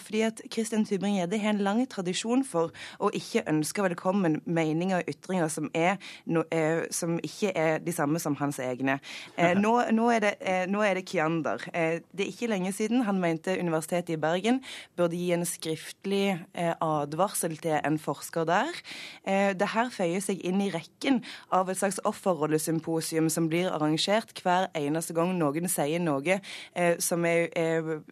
[0.00, 2.70] Fordi at Christian Tybring-Gjedde har en lang tradisjon for
[3.00, 5.96] å ikke ønske velkommen meninger og ytringer som, er
[6.94, 8.99] som ikke er de samme som hans egne.
[9.36, 11.62] Eh, nå, nå, er det, eh, nå er det Kiander.
[11.74, 14.60] Eh, det er ikke lenge siden han mente Universitetet i Bergen
[14.98, 18.80] burde gi en skriftlig advarsel til en forsker der.
[19.26, 21.20] Dette føyer seg inn i rekken
[21.54, 26.40] av et slags offerrollesymposium som blir arrangert hver eneste gang noen sier noe
[27.02, 28.02] som er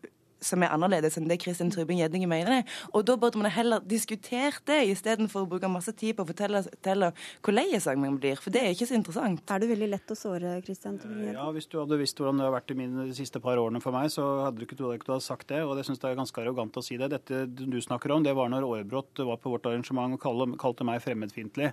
[0.40, 2.64] som er annerledes enn det Kristin Trybing Gjedninge mener.
[2.92, 6.62] Og da burde man heller diskutert det, istedenfor å bruke masse tid på å fortelle,
[6.68, 7.66] fortelle hvor lei
[7.98, 8.38] man blir.
[8.40, 9.42] For det er ikke så interessant.
[9.50, 11.38] Er det veldig lett å såre, Kristian Trybing Gjedninge?
[11.38, 13.82] Ja, Hvis du hadde visst hvordan det har vært i mine de siste par årene
[13.84, 15.62] for meg, så hadde du ikke trodd at du hadde sagt det.
[15.64, 17.10] Og det syns jeg er ganske arrogant å si det.
[17.14, 21.02] Dette du snakker om, det var når Aarebrot var på vårt arrangement og kalte meg
[21.04, 21.72] fremmedfiendtlig.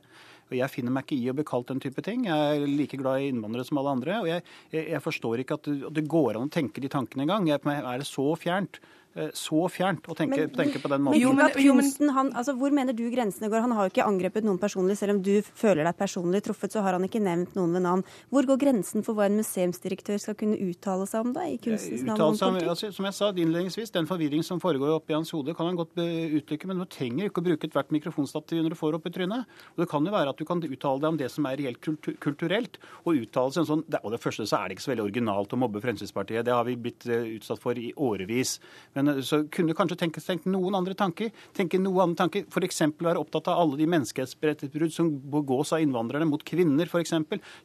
[0.52, 2.28] Og jeg finner meg ikke i å bli kalt den type ting.
[2.30, 4.20] Jeg er like glad i innvandrere som alle andre.
[4.22, 4.44] Og jeg,
[4.76, 7.50] jeg, forstår ikke at det, går an å tenke de tankene engang.
[7.50, 8.78] Er det så fjernt.
[9.16, 11.20] Eh, Så fjernt å tenke, Men- tenke på den Men, måten.
[11.22, 13.62] Jo, men- jo, men- han, altså, hvor mener du grensene går?
[13.62, 14.98] Han har jo ikke angrepet noen personlig.
[14.98, 18.04] Selv om du føler deg personlig truffet, så har han ikke nevnt noen ved navn.
[18.32, 22.04] Hvor går grensen for hva en museumsdirektør skal kunne uttale seg om da, i kunstens
[22.04, 22.18] navn?
[22.20, 25.56] Uttale seg om- altså, som jeg sa innledningsvis, Den forvirring som foregår oppi hans hode,
[25.56, 28.76] kan han godt be- uttrykke, men du trenger ikke å bruke ethvert mikrofonstativ når du
[28.76, 29.46] får opp i trynet.
[29.78, 31.80] Og Det kan jo være at du kan uttale deg om det som er reelt
[31.82, 32.78] kultur kulturelt.
[33.06, 35.12] Og uttale seg en sånn, det- og det første så er det ikke så veldig
[35.12, 36.44] originalt å mobbe Fremskrittspartiet.
[36.44, 38.60] Det har vi blitt eh, utsatt for i årevis.
[38.96, 41.30] Men eh, så kunne du kanskje tenke, tenke noen andre tanker.
[41.58, 42.46] Tenke noen andre tanker.
[42.50, 42.82] F.eks.
[43.02, 47.14] være opptatt av alle de menneskerettighetsbrudd som begås av innvandrerne mot kvinner, f.eks.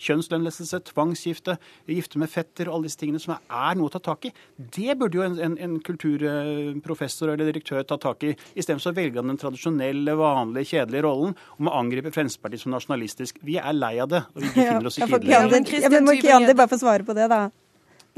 [0.00, 1.56] Kjønnslemlestelse, tvangsgifte,
[1.90, 4.32] gifte med fetter og alle disse tingene som er noe å ta tak i.
[4.56, 8.34] Det burde jo en, en, en kulturprofessor eller direktør ta tak i.
[8.58, 13.40] Istedenfor å velge den tradisjonelle, vanlige, kjedelige rollen om å angripe Fremskrittspartiet som nasjonalistisk.
[13.46, 15.34] Vi er lei av det, og vi befinner oss Ja, ikke i det.
[15.36, 17.42] jeg men Christian ja, men må Tybring-Gjedde- bare få svare på det, da?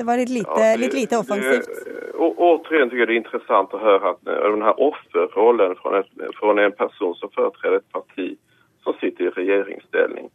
[0.02, 1.66] Det var litt lite, Ja, det- litt lite offensivt.
[1.84, 6.02] det- återigen tycker jeg det er interessant å høre at denne den här offerrollen fra,
[6.38, 8.36] fra en person som företräder et parti
[8.82, 10.30] som sitter i regjeringsstilling.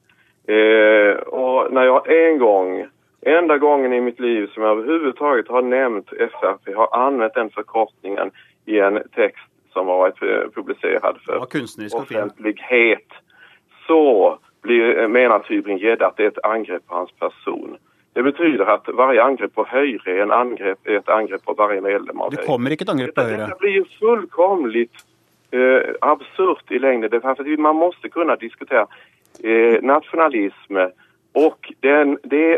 [0.47, 2.87] Eh, och när jag en gang,
[3.21, 8.31] enda gangen i mitt liv som jeg överhuvudtaget har nevnt FRP, har anvendt den forkortningen
[8.65, 11.35] i en tekst som har vært publisert for
[11.99, 13.11] offentlighet,
[13.87, 17.77] så blir, mener Tybring-Gjedde at det er et angrepp på hans person.
[18.17, 21.81] Det betyder at varje angrepp på Høyre er, en angrepp, är ett angrepp på varje
[21.81, 22.47] medlem av Det Høyre.
[22.47, 23.49] kommer ikke et angrep på Høyre.
[23.51, 27.61] Det blir fullkomlig absurd eh, absurt i lengden.
[27.61, 28.87] Man må kunne diskutere
[29.43, 30.89] eh, nasjonalisme
[31.37, 32.57] og den, det,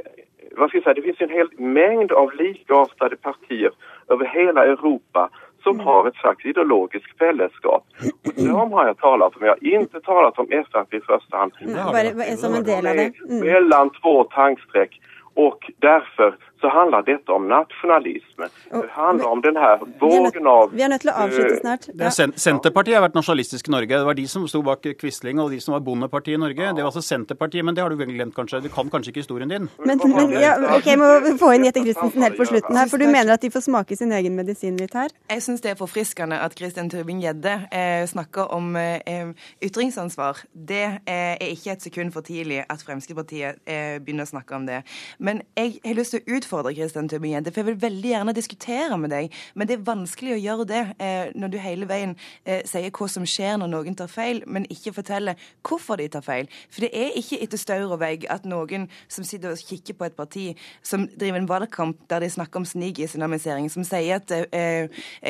[0.56, 3.76] hva skal jeg si, det finnes en hel mengd av likeartede partier
[4.08, 5.28] over hele Europa
[5.64, 7.84] som har et slags ideologisk fellesskap.
[8.26, 9.46] Och de har jeg talt om.
[9.46, 11.52] Jeg har ikke talt om FRP i første hand.
[11.76, 13.12] Bare bare som en del av det.
[13.28, 13.40] Mm.
[13.44, 15.02] Mellan två tankstreck.
[15.40, 18.50] Och därför så handler dette om nasjonalisme.
[18.72, 20.74] Det handler om den her er, vågen av...
[20.74, 21.88] vi er nødt til å avslutte eh, snart.
[21.94, 22.10] Ja.
[22.10, 23.94] er sen Senterpartiet har vært nasjonalistisk i Norge.
[23.94, 26.74] Det var de som sto bak Quisling og de som var Bondepartiet i Norge.
[26.76, 28.60] Det var altså Senterpartiet, men det har du vel glemt kanskje?
[28.66, 29.70] Du kan kanskje ikke historien din?
[29.86, 33.08] Men, men ja, ok, må få inn Jette Christensen helt på slutten her, for du
[33.08, 35.16] mener at de får smake sin egen medisin litt her?
[35.32, 39.32] Jeg syns det er forfriskende at Christian Tybring-Gjedde eh, snakker om eh,
[39.64, 40.44] ytringsansvar.
[40.52, 44.68] Det eh, er ikke et sekund for tidlig at Fremskrittspartiet eh, begynner å snakke om
[44.68, 44.84] det.
[45.24, 48.98] Men jeg har lyst til å utfordre Christian Tybring-Gjedde, for jeg vil veldig gjerne diskutere
[48.98, 49.36] med deg.
[49.56, 53.10] Men det er vanskelig å gjøre det eh, når du hele veien eh, sier hva
[53.12, 56.50] som skjer når noen tar feil, men ikke forteller hvorfor de tar feil.
[56.70, 60.10] For det er ikke etter staur og vegg at noen som sitter og kikker på
[60.10, 60.46] et parti
[60.86, 64.90] som driver en valgkamp der de snakker om snikislamisering, som sier at eh,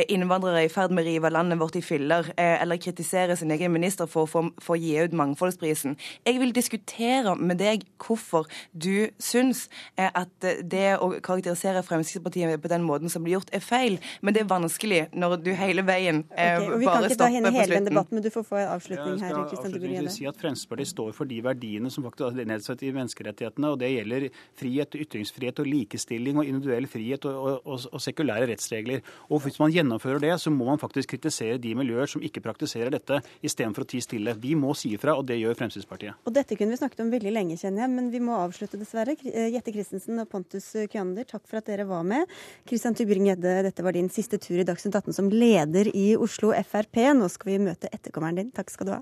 [0.09, 3.51] innvandrere er i ferd med å rive landet vårt i filler, eh, eller kritiserer sin
[3.55, 5.97] egen minister for å for å gi ut mangfoldsprisen.
[6.27, 12.61] Jeg vil diskutere med deg hvorfor du syns eh, at eh, det å karakterisere Fremskrittspartiet
[12.61, 13.99] på den måten som blir gjort, er feil.
[14.21, 17.15] Men det er vanskelig når du hele veien eh, på og Vi kan ikke ta
[17.15, 19.33] stopper henne hele den debatten, men du får få en avslutning her.
[19.33, 22.91] skal Christian avslutningsvis si at Fremskrittspartiet står for de verdiene som faktisk er nedsatt i
[22.95, 23.73] menneskerettighetene.
[23.73, 24.27] og Det gjelder
[24.59, 29.03] frihet, ytringsfrihet og likestilling og individuell frihet og, og, og, og sekulære rettsregler.
[29.29, 32.93] Og Hvis man gjennomfører det, så må man faktisk kritisere de miljøer som ikke praktiserer
[32.93, 34.35] dette, istedenfor å tie stille.
[34.39, 36.19] Vi må si ifra, og det gjør Fremskrittspartiet.
[36.25, 39.15] Og dette kunne vi snakket om veldig lenge, kjenner jeg, men vi må avslutte dessverre.
[39.23, 40.67] Jette Christensen og Pontus
[40.99, 42.27] Kyander, takk for at dere var med.
[42.67, 46.99] Christian Tybring-Gjedde, dette var din siste tur i Dagsnytt 18 som leder i Oslo Frp.
[47.15, 48.51] Nå skal vi møte etterkommeren din.
[48.51, 49.01] Takk skal du ha.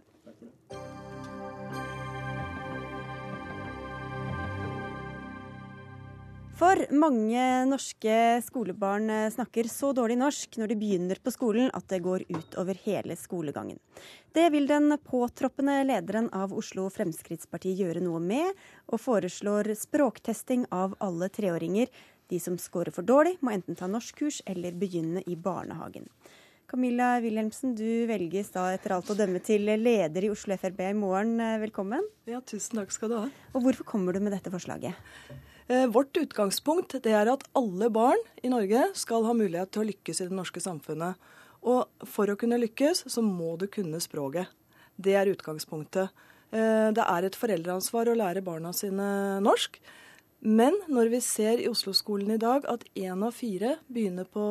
[6.57, 11.85] For mange norske skolebarn eh, snakker så dårlig norsk når de begynner på skolen at
[11.91, 13.77] det går ut over hele skolegangen.
[14.33, 18.49] Det vil den påtroppende lederen av Oslo Fremskrittsparti gjøre noe med,
[18.89, 21.91] og foreslår språktesting av alle treåringer.
[22.33, 26.09] De som scorer for dårlig, må enten ta norskkurs eller begynne i barnehagen.
[26.67, 30.97] Camilla Wilhelmsen, du velges da etter alt å dømme til leder i Oslo Frp i
[30.97, 31.37] morgen.
[31.61, 32.09] Velkommen.
[32.25, 33.27] Ja, tusen takk skal du ha.
[33.53, 34.97] Og hvorfor kommer du med dette forslaget?
[35.67, 40.21] Eh, vårt utgangspunkt er at alle barn i Norge skal ha mulighet til å lykkes
[40.23, 41.19] i det norske samfunnet.
[41.67, 44.47] Og for å kunne lykkes, så må du kunne språket.
[44.95, 46.13] Det er utgangspunktet.
[46.55, 49.81] Eh, det er et foreldreansvar å lære barna sine norsk.
[50.39, 54.43] Men når vi ser i Oslo-skolen i dag at én av fire begynner på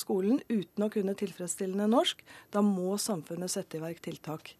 [0.00, 4.56] skolen uten å kunne tilfredsstillende norsk, da må samfunnet sette i verk tiltak.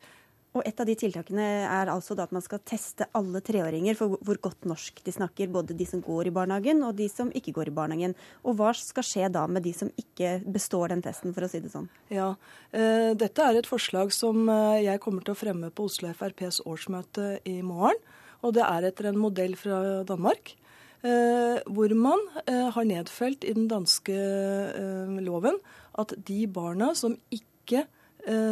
[0.58, 4.40] Og et av de tiltakene er altså at man skal teste alle treåringer for hvor-
[4.42, 5.52] godt norsk de snakker.
[5.52, 8.14] Både de som går i barnehagen og de som ikke går i barnehagen.
[8.44, 11.60] Og hva skal skje da med de som ikke består den testen, for å si
[11.60, 11.88] det sånn?
[12.10, 12.34] Ja,
[12.72, 16.60] eh, Dette er et forslag som eh, jeg kommer til å fremme på Oslo FrPs
[16.66, 17.96] årsmøte i morgen.
[18.42, 20.54] Og det er etter en modell fra Danmark.
[21.02, 25.58] Eh, hvor man eh, har nedfelt i den danske eh, loven
[25.94, 27.84] at de barna som ikke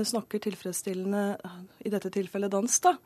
[0.07, 1.37] snakker tilfredsstillende,
[1.85, 2.97] i dette tilfellet dans, da,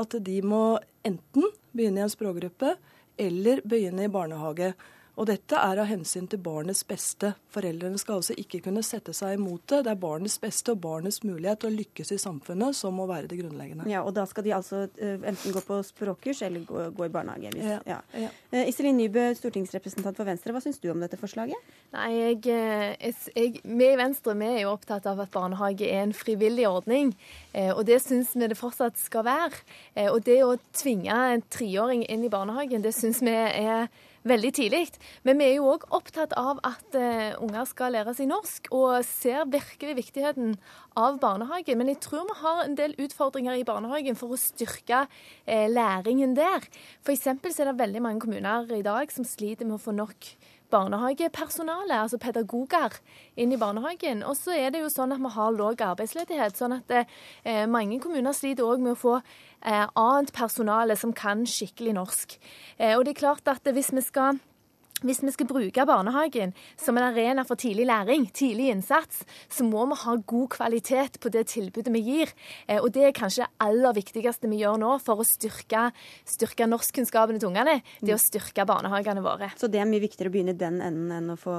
[0.00, 2.74] at de må enten begynne i en språkgruppe
[3.20, 4.72] eller begynne i barnehage.
[5.14, 7.30] Og dette er av hensyn til barnets beste.
[7.54, 9.84] Foreldrene skal altså ikke kunne sette seg imot det.
[9.86, 13.28] Det er barnets beste og barnets mulighet til å lykkes i samfunnet som må være
[13.30, 13.86] det grunnleggende.
[13.90, 17.12] Ja, Og da skal de altså eh, enten gå på språkkurs eller gå, gå i
[17.14, 17.52] barnehage.
[17.54, 17.78] Hvis, ja.
[17.86, 18.30] Ja, ja.
[18.50, 21.70] Eh, Iselin Nybø, stortingsrepresentant for Venstre, hva syns du om dette forslaget?
[21.94, 25.86] Nei, jeg, eh, jeg, jeg, Vi i Venstre vi er jo opptatt av at barnehage
[25.86, 27.12] er en frivillig ordning.
[27.54, 29.60] Og det syns vi det fortsatt skal være.
[30.10, 33.86] Og det å tvinge en treåring inn i barnehagen, det syns vi er
[34.28, 34.82] veldig tidlig.
[35.26, 39.04] Men vi er jo òg opptatt av at uh, unger skal lære seg norsk, og
[39.06, 40.56] ser virkelig viktigheten
[40.98, 41.76] av barnehage.
[41.78, 46.36] Men jeg tror vi har en del utfordringer i barnehagen for å styrke uh, læringen
[46.38, 46.66] der.
[47.04, 50.32] For eksempel er det veldig mange kommuner i dag som sliter med å få nok
[50.74, 52.98] barnehagepersonale, altså pedagoger,
[53.40, 54.24] inn i barnehagen.
[54.26, 56.58] Og så er det jo sånn at vi har lav arbeidsledighet.
[56.58, 61.46] sånn at eh, mange kommuner sliter òg med å få eh, annet personale som kan
[61.46, 62.36] skikkelig norsk.
[62.78, 64.42] Eh, og det er klart at hvis vi skal
[65.04, 69.84] hvis vi skal bruke barnehagen som en arena for tidlig læring, tidlig innsats, så må
[69.90, 72.32] vi ha god kvalitet på det tilbudet vi gir.
[72.66, 75.86] Eh, og det er kanskje det aller viktigste vi gjør nå for å styrke,
[76.28, 77.80] styrke norskkunnskapene til ungene.
[78.00, 79.50] Det å styrke barnehagene våre.
[79.60, 81.54] Så det er mye viktigere å begynne i den enden enn å få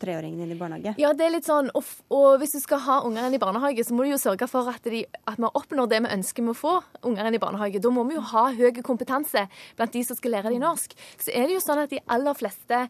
[0.00, 0.94] treåringen inn i barnehage?
[1.00, 1.70] Ja, det er litt sånn.
[1.78, 4.68] Og, og hvis du skal ha ungene i barnehage, så må du jo sørge for
[4.72, 6.74] at, de, at vi oppnår det vi ønsker med å få
[7.08, 7.82] ungene i barnehage.
[7.82, 9.46] Da må vi jo ha høy kompetanse
[9.78, 10.94] blant de som skal lære dem norsk.
[11.20, 12.81] Så er det jo sånn at de aller fleste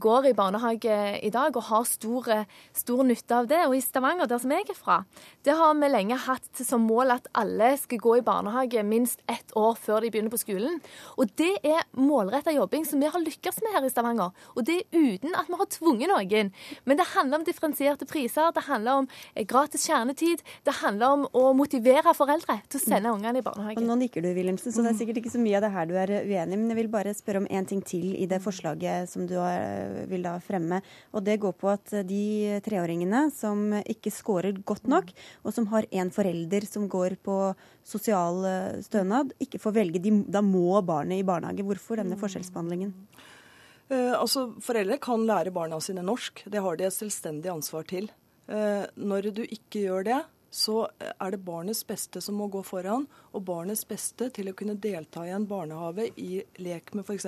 [0.00, 2.30] går i barnehage i dag og har stor,
[2.76, 3.62] stor, nytte av det.
[3.68, 5.00] Og i Stavanger, der som jeg er fra,
[5.44, 9.54] det har vi lenge hatt som mål at alle skal gå i barnehage minst ett
[9.58, 10.80] år før de begynner på skolen.
[11.18, 14.32] Og det er målretta jobbing som vi har lykkes med her i Stavanger.
[14.54, 16.52] Og det er uten at vi har tvunget noen.
[16.84, 21.26] Men det handler om differensierte priser, det handler om eh, gratis kjernetid, det handler om
[21.32, 23.78] å motivere foreldre til å sende ungene i barnehage.
[23.80, 25.90] Og nå nikker du, Wilhelmsen, så det er sikkert ikke så mye av det her
[25.90, 26.60] du er uenig i.
[26.60, 29.54] Men jeg vil bare spørre om en ting til i det forslaget som du har
[29.84, 30.80] Eh, vil da fremme.
[31.12, 35.12] Og Det går på at de treåringene som ikke scorer godt nok,
[35.44, 37.38] og som har en forelder som går på
[37.84, 40.02] sosial eh, stønad, ikke får velge.
[40.02, 41.64] De, da må barnet i barnehage.
[41.66, 42.92] Hvorfor denne forskjellsbehandlingen?
[43.90, 46.44] Eh, altså, Foreldre kan lære barna sine norsk.
[46.50, 48.10] Det har de et selvstendig ansvar til.
[48.48, 50.22] Eh, når du ikke gjør det,
[50.54, 54.76] så er det barnets beste som må gå foran, og barnets beste til å kunne
[54.78, 57.26] delta i en barnehage i lek med f.eks.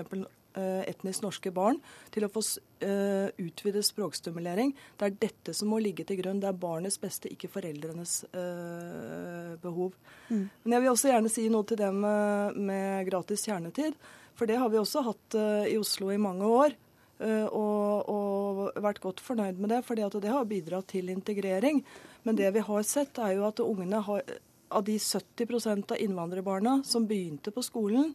[0.57, 1.77] Eh, etnisk norske barn
[2.15, 4.71] til å få uh, utvidet språkstimulering.
[4.97, 6.39] Det er dette som må ligge til grunn.
[6.41, 9.93] Det er barnets beste, ikke foreldrenes uh, behov.
[10.31, 10.47] Mm.
[10.63, 14.01] Men jeg vil også gjerne si noe til det med, med gratis kjernetid.
[14.39, 15.37] For det har vi også hatt
[15.69, 16.75] i Oslo i mange år.
[17.17, 21.81] Og, og, vært godt fornøyd med det, for det har bidratt til integrering.
[22.29, 24.37] Men det vi har sett, er jo at ungene har
[24.77, 28.11] Av de 70% av innvandrerbarna som begynte på skolen,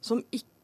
[0.00, 0.61] som ikke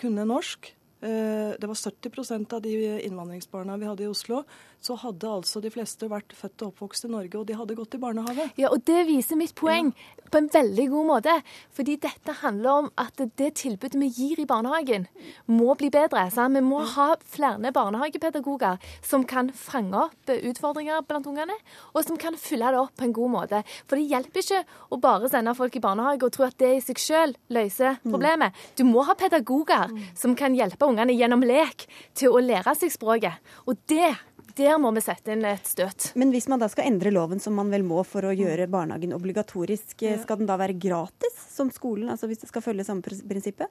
[0.00, 0.76] kunne norsk.
[1.02, 4.44] Eh, det var 70% av de innvandringsbarna vi hadde i Oslo
[4.80, 7.96] så hadde altså de fleste vært født og oppvokst i Norge, og de hadde gått
[7.96, 8.48] i barnehage.
[8.60, 10.28] Ja, og Det viser mitt poeng ja.
[10.32, 11.34] på en veldig god måte.
[11.76, 15.06] Fordi dette handler om at det tilbudet vi gir i barnehagen,
[15.46, 16.24] må bli bedre.
[16.32, 16.56] Sant?
[16.56, 21.54] Vi må ha flere barnehagepedagoger som kan fange opp utfordringer blant ungene,
[21.92, 23.62] og som kan fylle det opp på en god måte.
[23.84, 26.82] For det hjelper ikke å bare sende folk i barnehage og tro at det i
[26.84, 28.08] seg selv løser mm.
[28.08, 28.64] problemet.
[28.80, 30.02] Du må ha pedagoger mm.
[30.18, 31.86] som kan hjelpe ungene gjennom lek
[32.18, 33.40] til å lære seg språket.
[33.66, 34.12] Og det
[34.56, 36.10] der må vi sette inn et støt.
[36.18, 39.14] Men hvis man da skal endre loven, som man vel må for å gjøre barnehagen
[39.16, 43.70] obligatorisk, skal den da være gratis som skolen, altså hvis det skal følge samme prinsippet?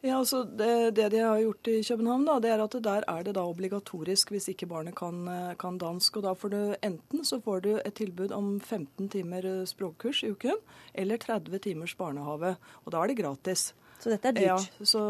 [0.00, 3.24] Ja, altså det, det, de har gjort i København, da, det er at der er
[3.26, 5.24] det da obligatorisk hvis ikke barnet kan,
[5.58, 6.20] kan, dansk.
[6.20, 10.30] og Da får du enten så får du et tilbud om 15 timer språkkurs i
[10.36, 10.62] uken,
[10.94, 12.54] eller 30 timers barnehage.
[12.86, 13.72] Og da er det gratis.
[13.98, 14.68] Så dette er dyrt?
[14.78, 15.02] Ja, så,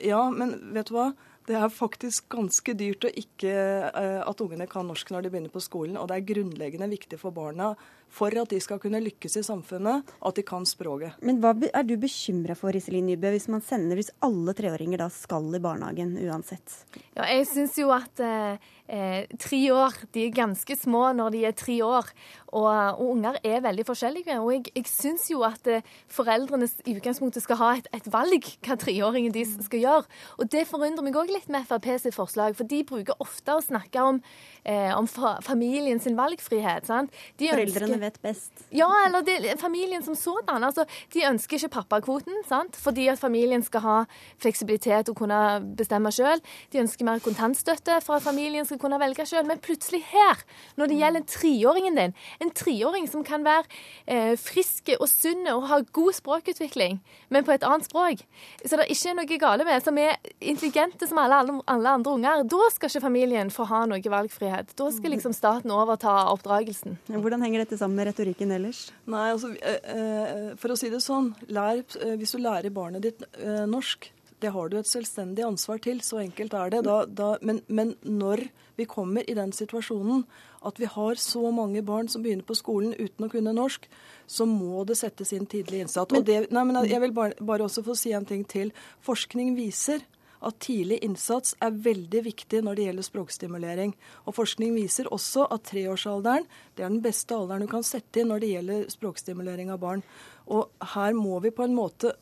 [0.00, 1.12] ja men vet du hva?
[1.44, 3.52] Det er faktisk ganske dyrt ikke,
[3.92, 5.98] uh, at ungene kan norsk når de begynner på skolen.
[6.00, 7.74] Og det er grunnleggende viktig for barna
[8.14, 11.18] for at de skal kunne lykkes i samfunnet, at de kan språket.
[11.24, 15.10] Men hva er du bekymra for, Iselin Nybø, hvis man sender hvis alle treåringer da
[15.12, 16.78] skal i barnehagen uansett?
[17.14, 18.54] Ja, jeg syns jo at uh,
[18.88, 19.96] eh, tre år.
[20.14, 22.10] De er ganske små når de er tre år.
[22.54, 24.38] Og, og unger er veldig forskjellige.
[24.42, 28.50] Og jeg, jeg syns jo at eh, foreldrene i utgangspunktet skal ha et, et valg
[28.66, 30.20] hva treåringen de skal gjøre.
[30.38, 33.64] Og det forundrer meg òg litt med Frp sitt forslag, for de bruker ofte å
[33.64, 34.20] snakke om,
[34.64, 35.08] eh, om
[35.44, 36.90] familien sin valgfrihet.
[36.90, 38.64] Foreldrene vet best.
[38.74, 40.64] Ja, eller det, familien som sådan.
[40.64, 42.76] Altså, de ønsker ikke pappakvoten, sant?
[42.76, 43.96] fordi at familien skal ha
[44.42, 45.40] fleksibilitet og kunne
[45.78, 46.42] bestemme sjøl.
[46.72, 49.46] De ønsker mer kontantstøtte for at familien skal kunne velge sjøl.
[49.48, 50.42] Men plutselig her,
[50.78, 53.64] når det gjelder treåringen din, en treåring som kan være
[54.06, 57.00] eh, frisk og sunn og ha god språkutvikling,
[57.32, 58.24] men på et annet språk,
[58.64, 61.40] så det er ikke noe gale med, som er intelligente som alle,
[61.70, 64.74] alle andre unger, da skal ikke familien få ha noe valgfrihet.
[64.78, 66.98] Da skal liksom staten overta oppdragelsen.
[67.08, 68.88] Hvordan henger dette sammen med retorikken ellers?
[69.10, 73.02] Nei, altså, eh, eh, For å si det sånn, lær, eh, hvis du lærer barnet
[73.02, 73.24] ditt
[73.70, 76.00] norsk, det har du et selvstendig ansvar til.
[76.04, 76.82] Så enkelt er det.
[76.84, 80.24] Da, da, men, men, når vi kommer i den situasjonen
[80.64, 83.86] at vi har så mange barn som begynner på skolen uten å kunne norsk,
[84.26, 86.12] så må det settes inn tidlig innsats.
[86.12, 88.72] Men, det, nei, men jeg vil bare, bare også få si en ting til.
[89.04, 90.04] Forskning viser
[90.46, 93.94] at tidlig innsats er veldig viktig når det gjelder språkstimulering.
[94.28, 98.44] Og Forskning viser også at treårsalderen er den beste alderen du kan sette inn når
[98.44, 100.04] det gjelder språkstimulering av barn.
[100.52, 102.14] Og her må vi på en måte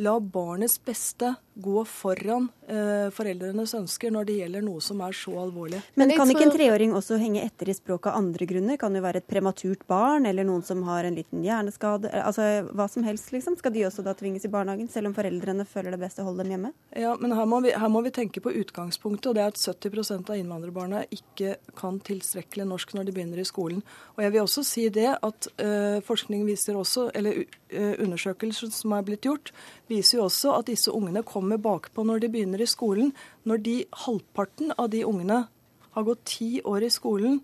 [0.00, 5.34] la barnets beste gå foran eh, foreldrenes ønsker når det gjelder noe som er så
[5.42, 5.82] alvorlig.
[6.00, 8.78] Men kan ikke en treåring også henge etter i språket av andre grunner?
[8.80, 12.10] Kan det være et prematurt barn, eller noen som har en liten hjerneskade?
[12.22, 13.58] Altså hva som helst, liksom.
[13.60, 16.46] Skal de også da tvinges i barnehagen, selv om foreldrene føler det best å holde
[16.46, 16.72] dem hjemme?
[16.96, 19.60] Ja, men her må vi, her må vi tenke på utgangspunktet, og det er at
[19.60, 23.84] 70% av innvandrerbarna ikke kan tilstrekkelig norsk når de begynner i skolen.
[24.16, 28.96] Og jeg vil også si det at eh, forskning viser også, eller eh, undersøkelser som
[28.96, 29.52] er blitt gjort,
[29.90, 33.12] viser jo også at disse ungene kommer bakpå når de begynner i skolen.
[33.48, 35.46] Når de halvparten av de ungene
[35.92, 37.40] har gått ti år i skolen,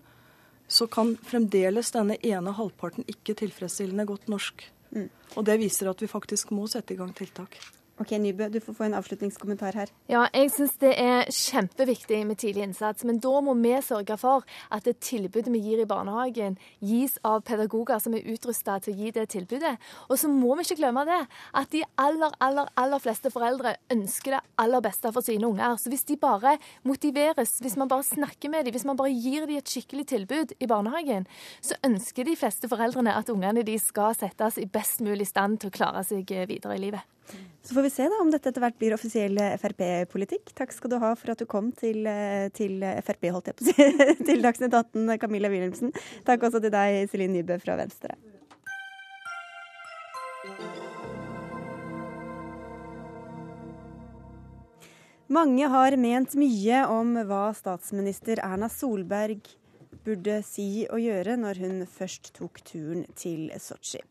[0.69, 4.63] så kan fremdeles denne ene halvparten ikke tilfredsstillende godt norsk.
[4.93, 5.09] Mm.
[5.35, 7.57] Og det viser at vi faktisk må sette i gang tiltak.
[7.99, 9.89] Ok, Nybø, du får få en avslutningskommentar her.
[10.07, 13.03] Ja, jeg syns det er kjempeviktig med tidlig innsats.
[13.03, 17.41] Men da må vi sørge for at det tilbudet vi gir i barnehagen, gis av
[17.43, 19.73] pedagoger som er utrusta til å gi det tilbudet.
[20.07, 21.19] Og så må vi ikke glemme det,
[21.59, 25.75] at de aller, aller, aller fleste foreldre ønsker det aller beste for sine unger.
[25.75, 26.55] Så hvis de bare
[26.87, 30.55] motiveres, hvis man bare snakker med dem, hvis man bare gir dem et skikkelig tilbud
[30.55, 31.27] i barnehagen,
[31.59, 35.67] så ønsker de fleste foreldrene at ungene de skal settes i best mulig stand til
[35.67, 37.18] å klare seg videre i livet.
[37.63, 40.53] Så får vi se da om dette etter hvert blir offisiell Frp-politikk.
[40.57, 42.07] Takk skal du ha for at du kom til,
[42.57, 43.87] til Frp, holdt jeg på å si,
[44.31, 45.93] til Dagsnytt 18, Camilla Wilhelmsen.
[46.25, 48.17] Takk også til deg, Iselin Nybø fra Venstre.
[55.29, 59.45] Mange har ment mye om hva statsminister Erna Solberg
[60.09, 64.01] burde si og gjøre når hun først tok turen til Sotsji.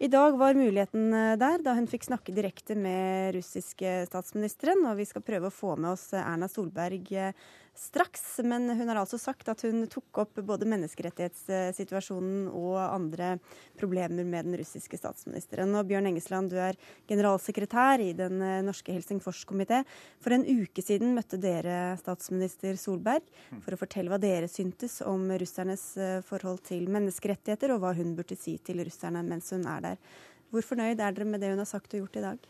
[0.00, 4.84] I dag var muligheten eh, der, da hun fikk snakke direkte med russiske statsministeren.
[4.88, 7.48] Og vi skal prøve å få med oss Erna Solberg eh,
[7.78, 8.24] straks.
[8.44, 13.36] Men hun har altså sagt at hun tok opp både menneskerettighetssituasjonen og andre
[13.78, 15.74] problemer med den russiske statsministeren.
[15.78, 19.84] Og Bjørn Engesland, du er generalsekretær i Den eh, norske Helsingforskomité.
[20.22, 23.26] For en uke siden møtte dere statsminister Solberg
[23.64, 28.16] for å fortelle hva dere syntes om russernes eh, forhold til menneskerettigheter, og hva hun
[28.18, 30.04] burde si til russerne mens hun er der.
[30.48, 32.46] Hvor fornøyd er dere med det hun har sagt og gjort i dag?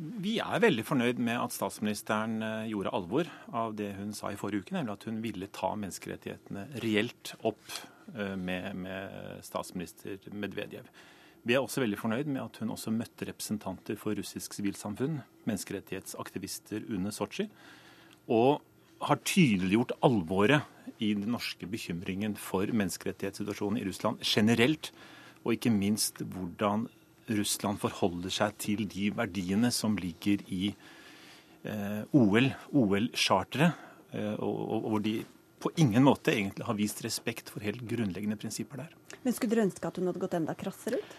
[0.00, 4.38] Vi er veldig fornøyd med at statsministeren eh, gjorde alvor av det hun sa i
[4.40, 7.74] forrige uke, nemlig at hun ville ta menneskerettighetene reelt opp
[8.14, 10.88] eh, med, med statsminister Medvedev.
[11.44, 16.88] Vi er også veldig fornøyd med at hun også møtte representanter for russisk sivilsamfunn, menneskerettighetsaktivister
[16.88, 17.50] under Sotsji,
[18.32, 18.60] og
[19.04, 24.92] har tydeliggjort alvoret i den norske bekymringen for menneskerettighetssituasjonen i Russland generelt,
[25.44, 26.88] og ikke minst hvordan
[27.38, 30.72] Russland forholder seg til de verdiene som ligger i
[31.64, 35.20] eh, OL, OL-charteret, eh, og, og, hvor de
[35.60, 38.94] på ingen måte egentlig har vist respekt for helt grunnleggende prinsipper der.
[39.24, 41.18] Men Skulle dere ønske at hun hadde gått enda krassere ut?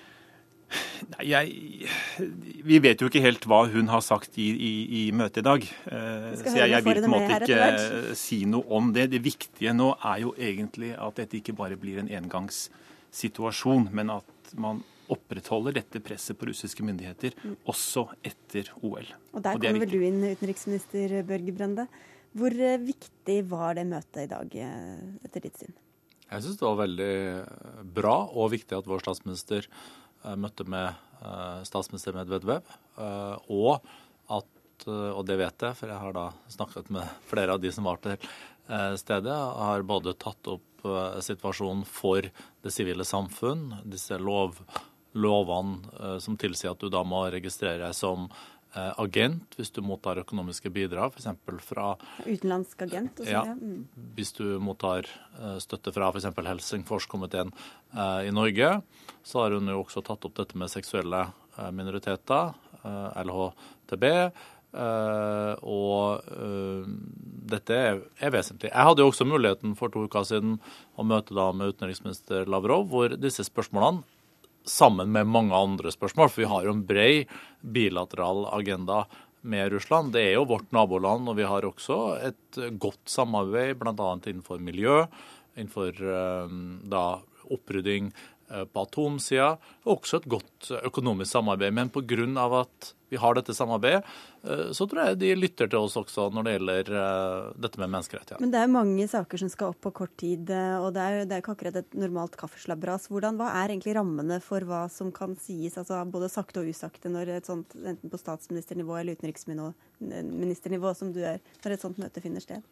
[1.11, 1.87] Nei, jeg,
[2.63, 5.65] Vi vet jo ikke helt hva hun har sagt i, i, i møtet i dag.
[5.67, 9.09] Eh, så jeg, jeg vil på en måte ikke si noe om det.
[9.13, 14.55] Det viktige nå er jo egentlig at dette ikke bare blir en engangssituasjon, men at
[14.61, 17.57] man opprettholder dette presset på russiske myndigheter mm.
[17.71, 19.07] også etter OL.
[19.35, 21.87] Og Der og kommer vel du inn, utenriksminister Børge Brende.
[22.37, 25.73] Hvor eh, viktig var det møtet i dag, eh, etter ditt syn?
[26.31, 29.67] Jeg syns det var veldig eh, bra og viktig at vår statsminister
[30.37, 30.93] møtte med
[31.65, 32.67] statsminister Medvedev.
[33.49, 33.87] Og
[34.29, 37.89] at, og det vet jeg, for jeg har da snakket med flere av de som
[37.89, 38.19] var til
[39.01, 40.85] stedet, har både tatt opp
[41.25, 42.29] situasjonen for
[42.61, 44.61] det sivile samfunn, disse lov
[45.13, 48.27] lovene eh, som tilsier at du da må registrere deg som
[48.75, 51.27] eh, agent hvis du mottar økonomiske bidrag, f.eks.
[51.65, 51.93] fra
[52.25, 53.19] Utenlandsk agent?
[53.19, 53.43] Også, ja.
[53.51, 53.83] Mm.
[54.17, 56.29] Hvis du mottar eh, støtte fra f.eks.
[56.51, 57.53] Helsingforskomiteen
[58.23, 58.77] i Norge,
[59.27, 61.25] så har hun jo også tatt opp dette med seksuelle
[61.75, 62.53] minoriteter,
[63.19, 64.05] LHTB.
[65.67, 66.29] Og
[67.51, 68.71] dette er, er, vesentlig.
[68.71, 70.55] Jeg hadde jo også muligheten for to uker siden
[70.95, 74.07] å møte da med utenriksminister Lavrov, hvor disse spørsmålene
[74.67, 76.31] sammen med mange andre spørsmål.
[76.31, 77.31] For vi har jo en bred
[77.61, 79.03] bilateral agenda
[79.41, 80.13] med Russland.
[80.13, 83.93] Det er jo vårt naboland, og vi har også et godt samarbeid bl.a.
[84.29, 85.03] innenfor miljø,
[85.57, 86.55] innenfor eh,
[86.91, 87.05] da
[87.51, 88.11] opprydding
[88.73, 89.53] på atomsida,
[89.85, 91.73] og også et godt økonomisk samarbeid.
[91.73, 92.49] Men pga.
[92.61, 94.03] at vi har dette samarbeidet,
[94.47, 97.91] eh, så tror jeg de lytter til oss også når det gjelder eh, dette med
[97.91, 98.39] menneskerettigheter.
[98.43, 100.47] Men det er mange saker som skal opp på kort tid,
[100.79, 103.09] og det er jo ikke akkurat et normalt kaffeslabberas.
[103.11, 107.35] Hva er egentlig rammene for hva som kan sies, altså både sakte og usakte, når
[107.35, 112.43] et sånt, enten på statsministernivå eller utenriksministernivå som du er, når et sånt møte finner
[112.43, 112.63] sted?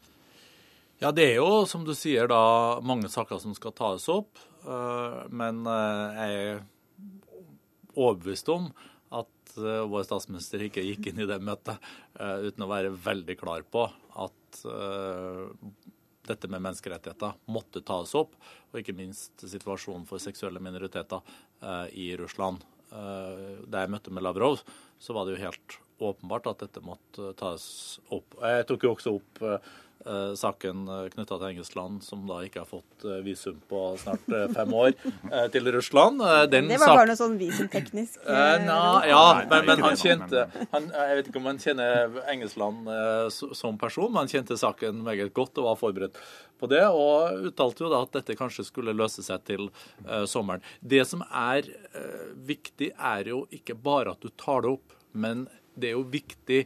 [0.99, 4.39] Ja, det er jo, som du sier, da mange saker som skal tas opp.
[4.67, 6.57] Eh, men eh, jeg er
[7.95, 8.67] overbevist om
[9.15, 11.81] at uh, vår statsminister ikke gikk inn i det møtet
[12.13, 14.59] uten å være veldig klar på at
[16.29, 18.37] dette med menneskerettigheter måtte tas opp,
[18.69, 21.25] og ikke minst situasjonen for seksuelle minoriteter
[21.97, 22.61] i Russland.
[22.93, 24.61] Da jeg møtte med Lavrov,
[25.01, 27.65] så var det jo helt åpenbart at dette måtte tas
[28.13, 28.37] opp.
[28.45, 29.69] Jeg tok jo også opp Eh,
[30.35, 34.23] saken uh, eh, knytta til Engelsland, som da ikke har fått eh, visum på snart
[34.55, 34.93] fem år,
[35.51, 36.21] til Russland.
[36.51, 38.19] Den det var bare noe sånn visumteknisk?
[38.25, 42.89] na, ja, men, men, han kjente han, Jeg vet ikke om han kjenner Engelsland
[43.31, 46.19] som person, men han kjente saken meget godt og var forberedt
[46.59, 49.69] på det, og uttalte jo da at dette kanskje skulle løse seg til
[50.27, 50.63] sommeren.
[50.79, 51.67] Det som er
[52.47, 55.47] viktig, er jo ikke bare at du tar det opp, men
[55.81, 56.59] det er jo viktig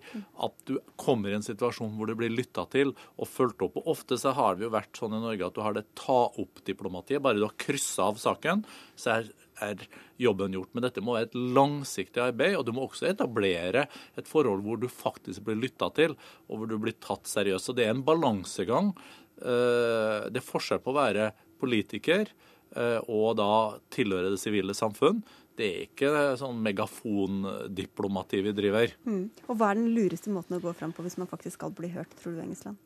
[0.46, 3.80] at du kommer i en situasjon hvor du blir lytta til og fulgt opp.
[3.80, 7.22] Og Ofte så har vi jo vært sånn i Norge at du har det ta-opp-diplomatiet.
[7.24, 8.64] Bare du har kryssa av saken,
[9.00, 9.32] så er,
[9.64, 9.86] er,
[10.22, 10.72] jobben gjort.
[10.74, 13.88] Men dette må være et langsiktig arbeid, og du må også etablere
[14.20, 16.18] et forhold hvor du faktisk blir lytta til,
[16.50, 17.70] og hvor du blir tatt seriøst.
[17.70, 18.94] Så det er en balansegang.
[19.42, 21.32] Eh, det er forskjell på å være
[21.64, 22.28] politiker
[22.76, 25.24] eh, og da tilhøre det sivile samfunn
[25.60, 28.96] det er ikke sånn megafondiplomati vi driver.
[29.06, 29.28] Mm.
[29.46, 31.92] Og Hva er den lureste måten å gå fram på hvis man faktisk skal bli
[31.94, 32.80] hørt, tror du, Engesland?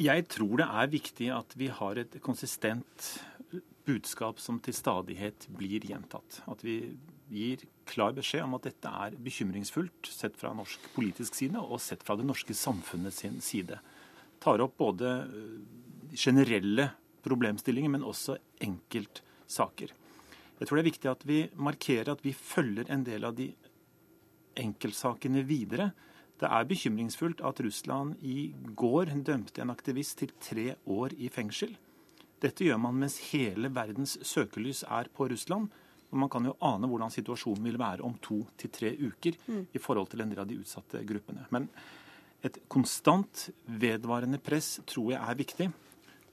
[0.00, 3.08] Jeg tror det er viktig at vi har et konsistent
[3.88, 6.40] budskap som til stadighet blir gjentatt.
[6.50, 6.76] At vi
[7.30, 12.04] gir klar beskjed om at dette er bekymringsfullt sett fra norsk politisk side og sett
[12.06, 13.80] fra det norske samfunnet sin side.
[14.40, 15.14] Tar opp både
[16.16, 16.90] generelle
[17.24, 19.92] problemstillinger, men også enkeltsaker.
[20.60, 23.48] Jeg tror det er viktig at vi markerer at vi følger en del av de
[24.60, 25.90] enkeltsakene videre.
[26.40, 31.72] Det er bekymringsfullt at Russland i går dømte en aktivist til tre år i fengsel.
[32.40, 35.68] Dette gjør man mens hele verdens søkelys er på Russland.
[36.10, 39.66] Og man kan jo ane hvordan situasjonen vil være om to til tre uker mm.
[39.72, 41.44] i forhold til en del av de utsatte gruppene.
[41.54, 41.68] Men
[42.44, 45.68] et konstant, vedvarende press tror jeg er viktig.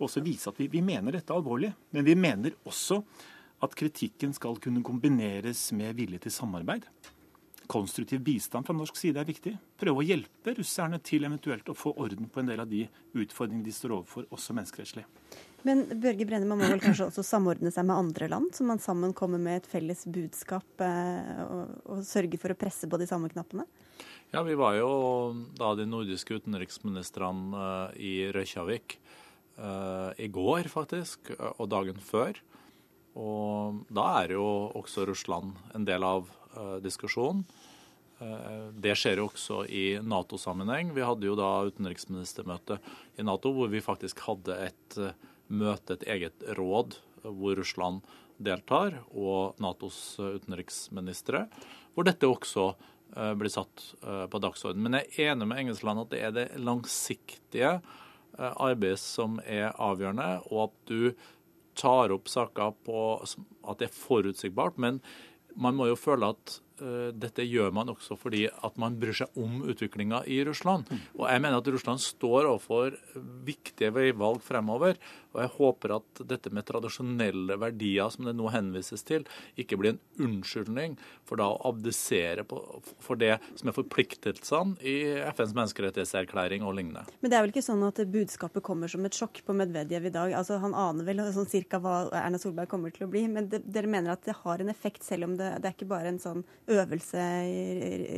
[0.03, 1.69] Også vise at vi, vi mener dette alvorlig.
[1.93, 3.01] Men vi mener også
[3.63, 6.85] at kritikken skal kunne kombineres med vilje til samarbeid.
[7.67, 9.51] Konstruktiv bistand fra norsk side er viktig.
[9.79, 12.85] Prøve å hjelpe russerne til eventuelt å få orden på en del av de
[13.17, 15.03] utfordringene de står overfor, også menneskerettslig.
[15.67, 18.79] Men Børge Brenne, man må vel kanskje også samordne seg med andre land, så man
[18.79, 23.09] sammen kommer med et felles budskap eh, og, og sørger for å presse på de
[23.09, 23.65] samme knappene?
[24.31, 24.91] Ja, vi var jo
[25.57, 28.97] da de nordiske utenriksministrene uh, i Reykjavik
[29.55, 32.39] uh, i går, faktisk, og dagen før.
[33.17, 34.45] Og da er jo
[34.77, 37.43] også Russland en del av uh, diskusjonen.
[38.21, 40.93] Uh, det skjer jo også i Nato-sammenheng.
[40.95, 42.79] Vi hadde jo da utenriksministermøte
[43.17, 45.15] i Nato hvor vi faktisk hadde et uh,
[45.47, 48.05] møte, et eget råd, hvor Russland
[48.37, 51.47] deltar, og Natos utenriksministre,
[51.95, 52.75] hvor dette også
[53.39, 53.81] blir satt
[54.29, 54.83] på dagsordenen.
[54.83, 57.71] Men jeg er enig med Engelsland at det er det langsiktige
[58.37, 60.99] arbeidet som er avgjørende, og at du
[61.77, 64.79] tar opp saker på at det er forutsigbart.
[64.81, 65.01] Men
[65.57, 69.39] man må jo føle at uh, dette gjør man også fordi at man bryr seg
[69.41, 70.89] om utviklinga i Russland.
[70.89, 71.03] Mm.
[71.17, 72.97] Og jeg mener at Russland står overfor
[73.47, 74.99] viktige veivalg fremover.
[75.37, 79.27] Og jeg håper at dette med tradisjonelle verdier, som det nå henvises til,
[79.59, 82.57] ikke blir en unnskyldning for da å abdisere på,
[83.03, 84.95] for det som er forpliktelsene i
[85.29, 87.05] FNs menneskerettighetserklæring og lignende.
[87.21, 90.13] Men det er vel ikke sånn at budskapet kommer som et sjokk på Medvedev i
[90.13, 90.33] dag?
[90.39, 93.61] Altså Han aner vel sånn cirka hva Erna Solberg kommer til å bli, men det,
[93.69, 96.21] dere mener at det har en effekt, selv om det, det er ikke bare en
[96.21, 97.27] sånn øvelse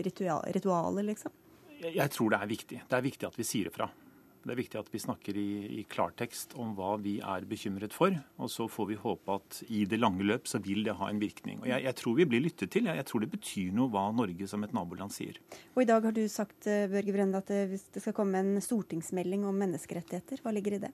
[0.07, 1.35] ritual, ritualer, liksom?
[1.79, 2.85] Jeg tror det er viktig.
[2.87, 3.87] Det er viktig at vi sier det fra.
[4.49, 8.15] Det er viktig at vi snakker i, i, klartekst om hva vi er bekymret for.
[8.41, 11.19] Og så får vi håpe at i det lange løp så vil det ha en
[11.21, 11.59] virkning.
[11.61, 12.87] Og jeg, jeg tror vi blir lyttet til.
[12.89, 15.37] Jeg, jeg, tror det betyr noe hva Norge som et naboland sier.
[15.75, 18.57] Og i dag har du sagt eh, Børge Brende, at det, det skal komme en
[18.65, 20.41] stortingsmelding om menneskerettigheter.
[20.41, 20.91] Hva ligger i det?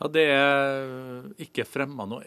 [0.00, 2.26] Ja, Det er ikke fremma noe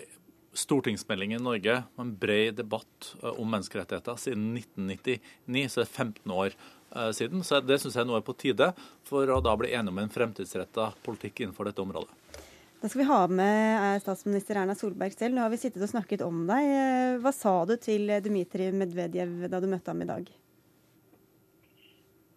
[0.57, 6.37] stortingsmelding i Norge en bred debatt eh, om menneskerettigheter siden 1999, så det er 15
[6.39, 6.76] år Eh,
[7.13, 7.43] siden.
[7.43, 8.71] Så det syns jeg nå er på tide,
[9.07, 12.13] for å da bli enige om en fremtidsretta politikk innenfor dette området.
[12.81, 15.33] Da skal vi ha med eh, statsminister Erna Solberg selv.
[15.33, 16.65] Nå har vi sittet og snakket om deg.
[16.77, 20.27] Eh, hva sa du til Dmitrij Medvedev da du møtte ham i dag?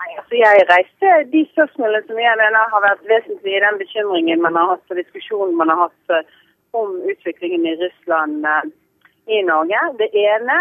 [0.01, 4.41] Nei, altså Jeg reiste de spørsmålene som jeg mener har vært vesentlige i den bekymringen
[4.41, 6.33] man har hatt og diskusjonen man har hatt
[6.73, 8.49] om utviklingen i Russland
[9.29, 9.83] i Norge.
[10.01, 10.57] Det ene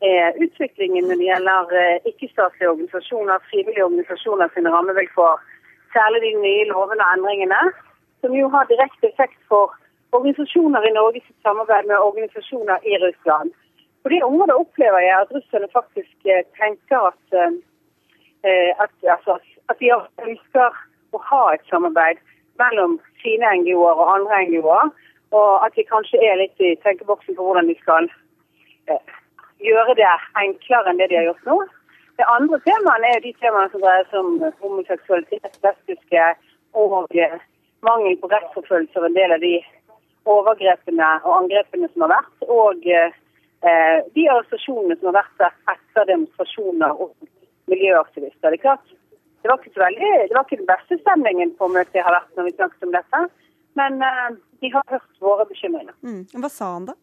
[0.00, 5.36] er utviklingen når det gjelder eh, ikke-statlige organisasjoner, frivillige organisasjoner sine rammevilkår.
[5.92, 7.62] Særlig de nye lovene og endringene,
[8.20, 9.74] som jo har direkte effekt for
[10.12, 13.50] organisasjoner i Norge sitt samarbeid med organisasjoner i Russland.
[14.02, 19.38] På de områdene opplever jeg at russerne faktisk eh, tenker at, eh, at, altså,
[19.68, 19.92] at de
[20.28, 20.80] ønsker
[21.12, 22.22] å ha et samarbeid
[22.62, 24.90] mellom sine NGO-er og andre NGO-er.
[25.38, 28.06] Og at de kanskje er litt i tenkeboksen på hvordan de skal
[29.62, 30.08] gjøre det
[30.42, 31.58] enklere enn det de har gjort nå.
[32.18, 36.26] Det andre temaene er de temaene som dreier seg om homoseksualitet, lesbiske
[36.78, 37.38] og eh,
[37.86, 39.54] mangel på rettsforfølgelse av en del av de
[40.28, 42.46] overgrepene og angrepene som har vært.
[42.50, 43.10] Og eh,
[44.14, 47.14] de arrestasjonene som har vært etter demonstrasjoner og
[47.70, 48.50] miljøaktivister.
[48.50, 48.94] Det klart,
[49.42, 52.34] det var ikke, veldig, det var ikke den beste stemningen på møtet jeg har vært
[52.38, 53.26] når vi snakket om dette.
[53.78, 54.30] Men eh,
[54.62, 55.94] de har hørt våre bekymringer.
[56.02, 56.24] Mm.
[56.34, 56.98] Hva sa han da?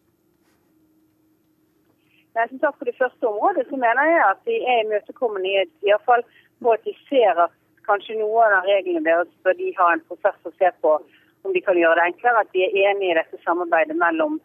[2.36, 6.22] Som sagt, På det første området så mener jeg at de er imøtekommende iallfall
[6.62, 7.52] på at de ser at
[7.88, 10.98] kanskje noen av reglene deres bør de ha en prosess å se på
[11.46, 12.42] om de kan gjøre det enklere.
[12.42, 14.40] At de er enige i dette samarbeidet mellom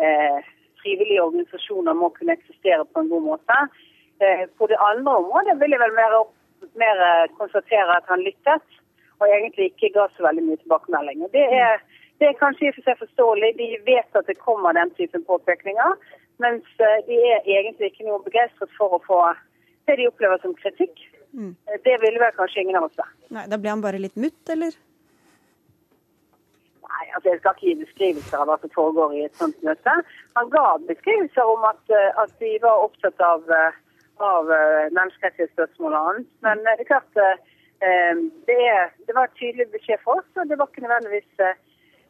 [0.00, 0.40] eh,
[0.82, 3.60] frivillige organisasjoner må kunne eksistere på en god måte.
[4.24, 6.18] Eh, på det andre området vil jeg vel mer,
[6.82, 8.66] mer eh, konstatere at han lyttet,
[9.20, 11.26] og egentlig ikke ga så veldig mye tilbakemelding.
[11.32, 11.82] Det er,
[12.20, 13.52] det er kanskje i og for seg forståelig.
[13.60, 15.96] De vet at det kommer den typen påpekninger,
[16.42, 19.20] mens eh, de er egentlig ikke noe begeistret for å få
[19.88, 20.98] det de opplever som kritikk.
[21.32, 21.54] Mm.
[21.84, 23.14] Det ville vel kanskje ingen av oss være.
[23.36, 24.76] Nei, Da ble han bare litt mutt, eller?
[26.86, 29.96] Nei, altså Jeg skal ikke gi beskrivelser av hva som foregår i et sånt møte.
[30.38, 33.82] Han ga beskrivelser om at, eh, at de var opptatt av, eh,
[34.24, 34.48] av
[34.96, 36.28] menneskerettighetsspørsmål og annet.
[36.44, 40.70] Men det er klart det, er, det, var tydelig beskjed for oss, og det var
[40.70, 41.32] ikke nødvendigvis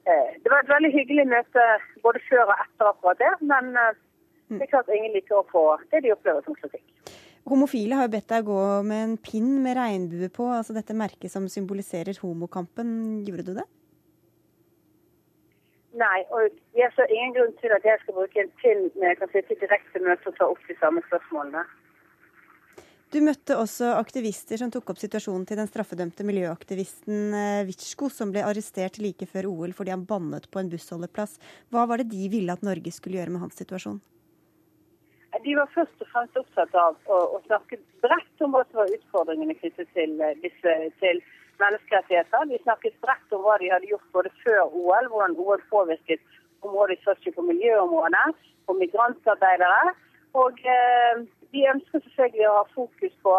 [0.07, 1.63] Det var et veldig hyggelig møte
[2.05, 3.75] både før og etter akkurat det, men
[4.49, 6.85] det er klart ingen liker å få det de opplever som kritikk.
[7.47, 11.31] Homofile har jo bedt deg gå med en pinn med regnbue på, altså dette merket
[11.31, 12.89] som symboliserer homokampen.
[13.27, 13.67] Gjorde du det?
[15.97, 19.19] Nei, og jeg ser ingen grunn til at jeg skal bruke en pinn når jeg
[19.23, 21.63] kan sitte direkte møte og ta opp de samme spørsmålene.
[23.15, 28.35] Du møtte også aktivister som tok opp situasjonen til den straffedømte miljøaktivisten Vitsko, Witschko, som
[28.35, 31.39] ble arrestert like før OL fordi han bannet på en bussholdeplass.
[31.71, 34.03] Hva var det de ville at Norge skulle gjøre med hans situasjon?
[35.47, 38.95] De var først og fremst opptatt av å, å snakke bredt om hva som var
[38.97, 40.73] utfordringene knyttet til, eh, disse,
[41.03, 41.21] til
[41.63, 42.49] menneskerettigheter.
[42.51, 46.25] De snakket bredt om hva de hadde gjort både før OL, hvordan OL påvirket
[46.67, 48.25] området Sotsji på miljøområdet,
[48.67, 49.95] på migrantarbeidere.
[50.43, 51.23] Og eh,
[51.55, 53.37] de ønsker selvfølgelig å ha fokus på,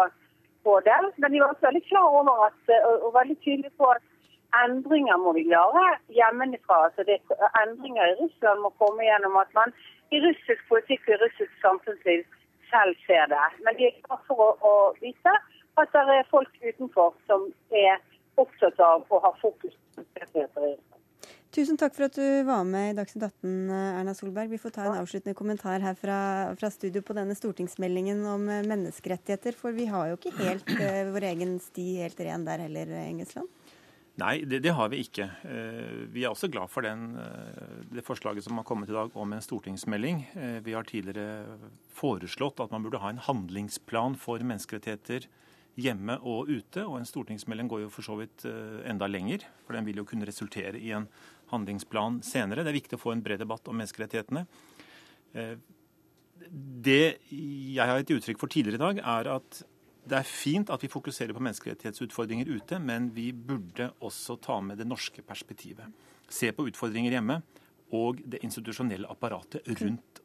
[0.64, 0.98] på, det.
[1.20, 4.02] Men de var også veldig klar over at, eh, og, og veldig tydelige på at
[4.64, 5.84] endringer må vi klare
[6.16, 6.80] hjemmefra.
[6.88, 7.04] Altså
[7.62, 9.76] endringer i Russland må komme gjennom at man
[10.14, 12.26] i russisk politikk og i russisk samfunnsliv
[12.70, 13.46] selv ser det.
[13.64, 15.34] Men de er klare for å, å vise
[15.78, 17.98] at det er folk utenfor som er
[18.38, 20.76] opptatt av å ha fokus på rettigheter
[21.48, 24.50] Tusen takk for at du var med i Dagsnytt 18, Erna Solberg.
[24.52, 26.18] Vi får ta en avsluttende kommentar her fra,
[26.60, 29.56] fra studio på denne stortingsmeldingen om eh, menneskerettigheter.
[29.56, 33.48] For vi har jo ikke helt uh, vår egen sti helt ren der heller, Engesland?
[34.18, 35.28] Nei, det, det, har vi ikke.
[35.46, 39.14] Uh, vi er også glad for den, uh, det forslaget som har kommet i dag
[39.14, 40.24] om en stortingsmelding.
[40.66, 41.58] Vi har tidligere
[41.94, 45.28] foreslått at man burde ha en handlingsplan for menneskerettigheter
[45.78, 46.84] hjemme og ute.
[46.84, 50.06] Og en stortingsmelding går jo for så vidt eh, enda lenger, for den vil jo
[50.08, 51.08] kunne resultere i en
[51.52, 52.64] handlingsplan senere.
[52.64, 54.44] Det er viktig å få en bred debatt om menneskerettighetene.
[55.38, 55.56] Eh,
[56.88, 59.62] det jeg har gitt uttrykk for tidligere i dag, er at
[60.08, 64.80] det er fint at vi fokuserer på menneskerettighetsutfordringer ute, men vi burde også ta med
[64.80, 65.88] det norske perspektivet.
[66.28, 67.40] Se på utfordringer hjemme
[67.96, 70.22] og det institusjonelle apparatet rundt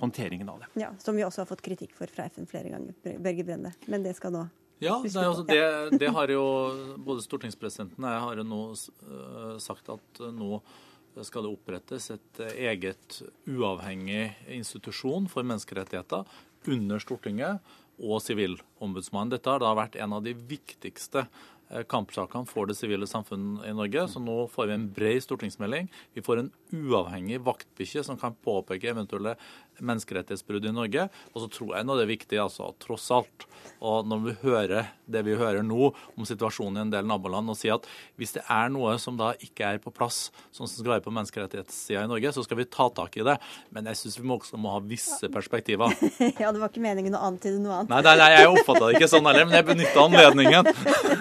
[0.00, 0.70] håndteringen av det.
[0.80, 3.74] Ja, Som vi også har fått kritikk for fra FN flere ganger, Børge Brende.
[3.90, 4.46] Men det skal nå
[4.80, 6.44] ja, det, altså det, det, har jo
[7.04, 10.62] både stortingspresidenten og jeg har jo nå uh, sagt at uh, nå
[11.26, 16.24] skal det opprettes et uh, eget uavhengig institusjon for menneskerettigheter
[16.72, 17.60] under Stortinget
[18.00, 19.36] og Sivilombudsmannen.
[19.36, 21.26] Dette har da vært en av de viktigste
[21.70, 24.02] Eh, kampsakene for det sivile samfunnet i Norge.
[24.10, 25.86] Så nå får vi en bred stortingsmelding.
[26.16, 29.36] Vi får en uavhengig vaktbikkje som kan påpeke eventuelle
[29.78, 31.06] menneskerettighetsbrudd i Norge.
[31.34, 33.46] Og så tror jeg nå det er viktig, altså, tross alt,
[33.80, 37.56] og når vi hører det vi hører nå om situasjonen i en del naboland, og
[37.58, 37.86] si at
[38.20, 41.14] hvis det er noe som da ikke er på plass, sånn som skal være på
[41.16, 43.38] menneskerettighetssida i Norge, så skal vi ta tak i det.
[43.74, 45.96] Men jeg syns vi må også må ha visse perspektiver.
[46.42, 47.94] ja, det var ikke meningen å antyde noe annet.
[47.94, 50.70] Nei, nei, nei jeg oppfatta det ikke sånn heller, men jeg benytta anledningen.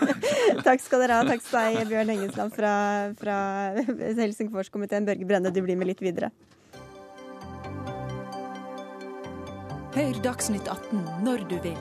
[0.68, 1.26] Takk skal dere ha.
[1.30, 2.74] Takk til deg, Bjørn Engesland fra,
[3.20, 3.38] fra
[4.20, 5.08] Helsingforskomiteen.
[5.08, 6.34] Børge Brenne, du blir med litt videre.
[9.90, 11.78] Hør Dagsnytt 18 når du vil.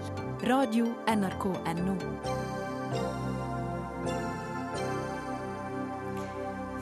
[0.48, 1.96] Radio NRK Radio.nrk.no.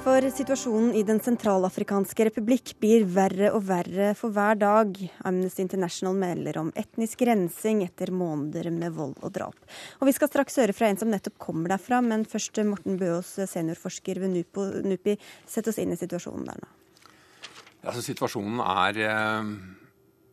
[0.05, 5.01] For situasjonen i Den sentralafrikanske republikk blir verre og verre for hver dag.
[5.27, 9.59] Amnesty International melder om etnisk rensing etter måneder med vold og drap.
[9.99, 13.33] Og Vi skal straks høre fra en som nettopp kommer derfra, men først Morten Bøås,
[13.51, 14.45] seniorforsker ved
[14.87, 15.17] NUPI.
[15.43, 16.71] Sett oss inn i situasjonen der nå.
[17.83, 19.51] Ja, altså, situasjonen er eh,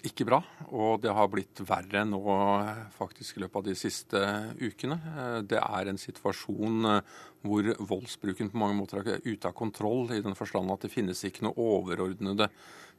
[0.04, 0.42] ikke bra,
[0.76, 2.20] og det har blitt verre nå
[2.98, 4.22] faktisk i løpet av de siste
[4.60, 4.98] ukene.
[5.00, 10.12] Eh, det er en situasjon eh, hvor voldsbruken på mange måter er ute av kontroll,
[10.12, 12.50] i den forstand at det finnes ikke noe overordnede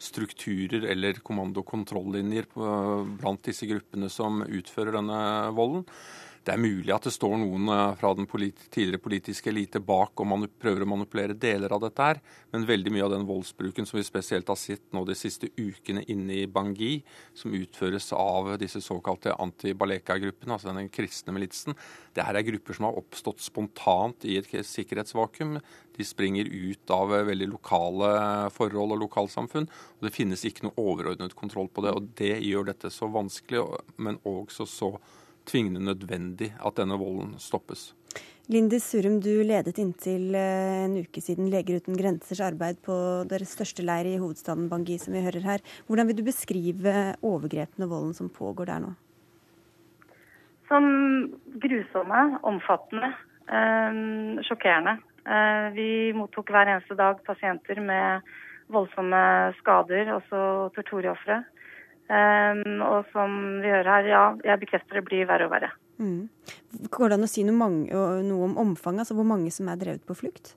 [0.00, 5.20] strukturer eller kommando-kontrollinjer blant disse gruppene som utfører denne
[5.54, 5.86] volden.
[6.44, 10.20] Det er mulig at det står noen eh, fra den politi tidligere politiske elite bak
[10.20, 12.20] og prøver å manipulere deler av dette her,
[12.52, 16.04] men veldig mye av den voldsbruken som vi spesielt har sett nå de siste ukene
[16.12, 16.98] inne i Bangui,
[17.32, 21.78] som utføres av disse såkalte anti-Baleka-gruppene, altså den kristne militsen,
[22.12, 25.56] det her er grupper som har oppstått spontant i et sikkerhetsvakuum.
[25.96, 28.12] De springer ut av veldig lokale
[28.54, 29.66] forhold og lokalsamfunn.
[29.66, 31.96] og Det finnes ikke noe overordnet kontroll på det.
[31.96, 33.64] og Det gjør dette så vanskelig,
[33.96, 34.94] men også så
[35.48, 37.92] tvingende nødvendig at denne volden stoppes.
[38.52, 42.92] Linde Surum, du ledet inntil eh, en uke siden Leger uten grensers arbeid på
[43.30, 45.64] deres største leir i hovedstaden Bangui, som vi hører her.
[45.88, 46.92] Hvordan vil du beskrive
[47.24, 48.92] overgrepene og volden som pågår der nå?
[50.68, 50.84] Som
[51.62, 53.14] grusomme, omfattende,
[53.48, 54.98] øh, sjokkerende.
[55.24, 58.28] Eh, vi mottok hver eneste dag pasienter med
[58.68, 59.24] voldsomme
[59.62, 61.40] skader, også torturofre.
[62.04, 65.70] Um, og som vi hører her, ja, jeg bekrefter det blir verre og verre.
[65.96, 66.26] Mm.
[66.92, 69.80] Går det an å si noe, mange, noe, om omfanget, altså hvor mange som er
[69.80, 70.52] drevet på flukt?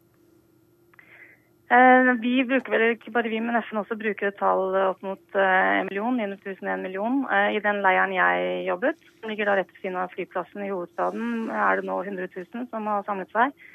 [1.68, 5.24] Uh, vi bruker vel ikke bare vi, men FN også bruker et tall opp mot
[5.36, 7.24] uh, en million, 900 000 million.
[7.28, 10.72] Uh, I den leiren jeg jobbet, som ligger da rett ved siden av flyplassen i
[10.72, 13.68] hovedstaden, er det nå 100 000 som har samlet seg.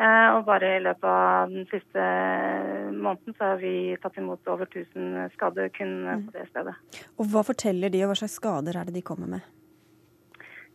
[0.00, 2.04] Eh, og bare i løpet av den siste
[2.94, 6.22] måneden så har vi tatt imot over 1000 skadde kun mm.
[6.28, 6.72] på det stedet.
[7.20, 9.44] Og Hva forteller de, og hva slags skader er det de kommer med?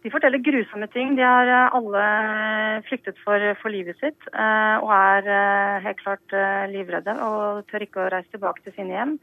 [0.05, 1.15] De forteller grusomme ting.
[1.17, 2.03] De har eh, alle
[2.86, 6.38] flyktet for, for livet sitt eh, og er helt klart
[6.76, 9.17] livredde og tør ikke å reise tilbake til sine hjem.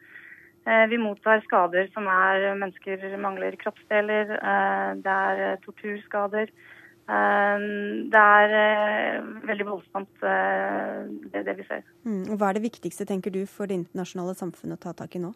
[0.62, 4.28] Vi mottar skader som er mennesker mangler kroppsdeler,
[5.03, 6.53] det er torturskader.
[7.11, 11.00] Ehm, det er eh, veldig voldsomt, eh,
[11.32, 11.82] det, det vi ser.
[12.07, 12.36] Mm.
[12.36, 15.32] Hva er det viktigste, tenker du, for det internasjonale samfunnet å ta tak i nå?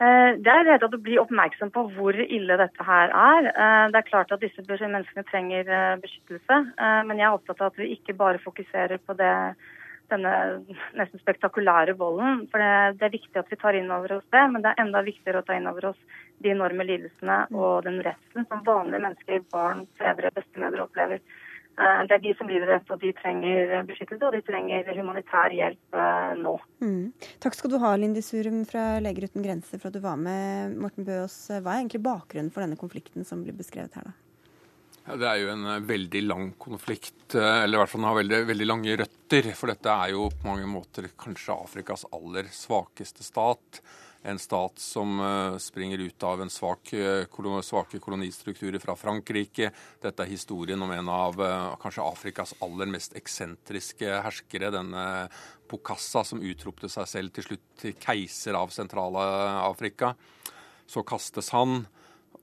[0.00, 3.50] Eh, det er redd å bli oppmerksom på hvor ille dette her er.
[3.92, 5.70] Det er klart at disse menneskene trenger
[6.02, 6.62] beskyttelse,
[7.06, 9.34] men jeg er opptatt av at vi ikke bare fokuserer på det
[10.12, 10.32] denne
[10.98, 12.46] nesten spektakulære volden.
[12.52, 14.82] For det, det, er viktig at vi tar inn over oss det, men det er
[14.84, 16.00] enda viktigere å ta inn over oss
[16.40, 17.60] de enorme lidelsene mm.
[17.60, 21.22] og den redselen som vanlige mennesker, barn, fedre, bestemødre opplever.
[21.80, 25.54] Eh, det er de som lider dette, og de trenger beskyttelse og de trenger humanitær
[25.56, 26.56] hjelp eh, nå.
[26.84, 27.04] Mm.
[27.44, 30.74] Takk skal du ha, Lindy Surum fra Leger uten grenser, for at du var med.
[30.80, 34.29] Morten Bøås, hva er egentlig bakgrunnen for denne konflikten som blir beskrevet her, da?
[35.10, 38.06] Ja, det er jo en eh, veldig lang konflikt, eh, eller i hvert fall den
[38.06, 39.48] har veldig, veldig, lange røtter.
[39.58, 43.80] For dette er jo på mange måter kanskje Afrikas aller svakeste stat.
[44.30, 46.92] En stat som uh, springer ut av en svak,
[47.64, 49.70] svake kolonistrukturer fra Frankrike.
[50.04, 51.40] Dette er historien om en av
[51.80, 55.06] kanskje Afrikas aller mest eksentriske herskere, denne
[55.72, 60.12] Bokassa, som utropte seg selv til slutt til keiser av Sentral-Afrika.
[60.84, 61.80] Så kastes han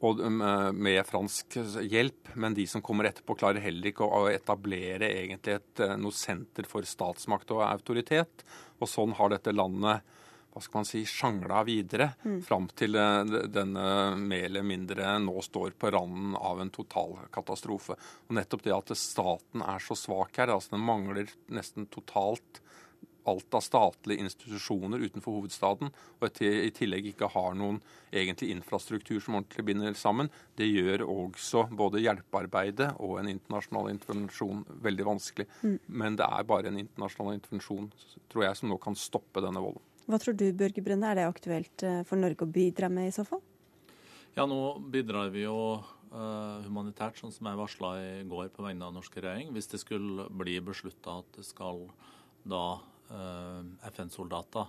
[0.05, 1.57] og eh, med fransk
[1.89, 6.15] hjelp, men de som kommer etterpå, klarer heller ikke å etablere egentlig et, eh, noe
[6.15, 8.45] senter for statsmakt og autoritet.
[8.77, 10.13] Og sånn har dette landet
[10.57, 12.37] hva skal man si, sjangla videre mm.
[12.45, 17.97] fram til eh, denne mer eller mindre nå står på randen av en totalkatastrofe.
[18.27, 22.61] Og nettopp det at staten er så svak her, altså den mangler nesten totalt
[23.27, 27.79] alt av statlige institusjoner utenfor hovedstaden, og i tillegg ikke har noen
[28.11, 34.63] egentlig infrastruktur som ordentlig binder sammen, det gjør også både hjelpearbeidet og en internasjonal intervensjon
[34.85, 35.47] veldig vanskelig.
[35.61, 35.77] Mm.
[35.87, 37.91] Men det er bare en internasjonal intervensjon
[38.31, 39.83] tror jeg, som nå kan stoppe denne volden.
[40.07, 43.15] Hva tror du, Børge Brønne, er det aktuelt eh, for Norge å bidra med i
[43.15, 43.43] så fall?
[44.37, 48.85] Ja, nå bidrar vi jo uh, humanitært, sånn som jeg varsla i går på vegne
[48.87, 49.49] av norske regjering.
[49.55, 51.81] Hvis det skulle bli beslutta at det skal
[52.47, 54.67] da Eh, FN-soldater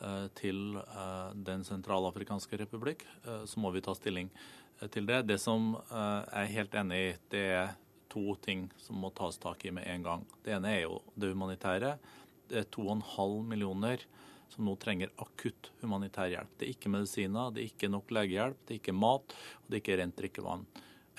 [0.00, 4.30] eh, til eh, Den sentralafrikanske republikk, så må vi ta stilling
[4.92, 5.22] til det.
[5.30, 7.74] Det som jeg er helt enig i, det er
[8.12, 10.26] to ting som må tas tak i med en gang.
[10.44, 11.96] Det ene er jo det humanitære.
[12.48, 14.04] Det er 2,5 millioner
[14.52, 16.52] som nå trenger akutt humanitær hjelp.
[16.56, 19.78] Det er ikke medisiner, det er ikke nok legehjelp, det er ikke mat, og det
[19.78, 20.66] er ikke rent drikkevann.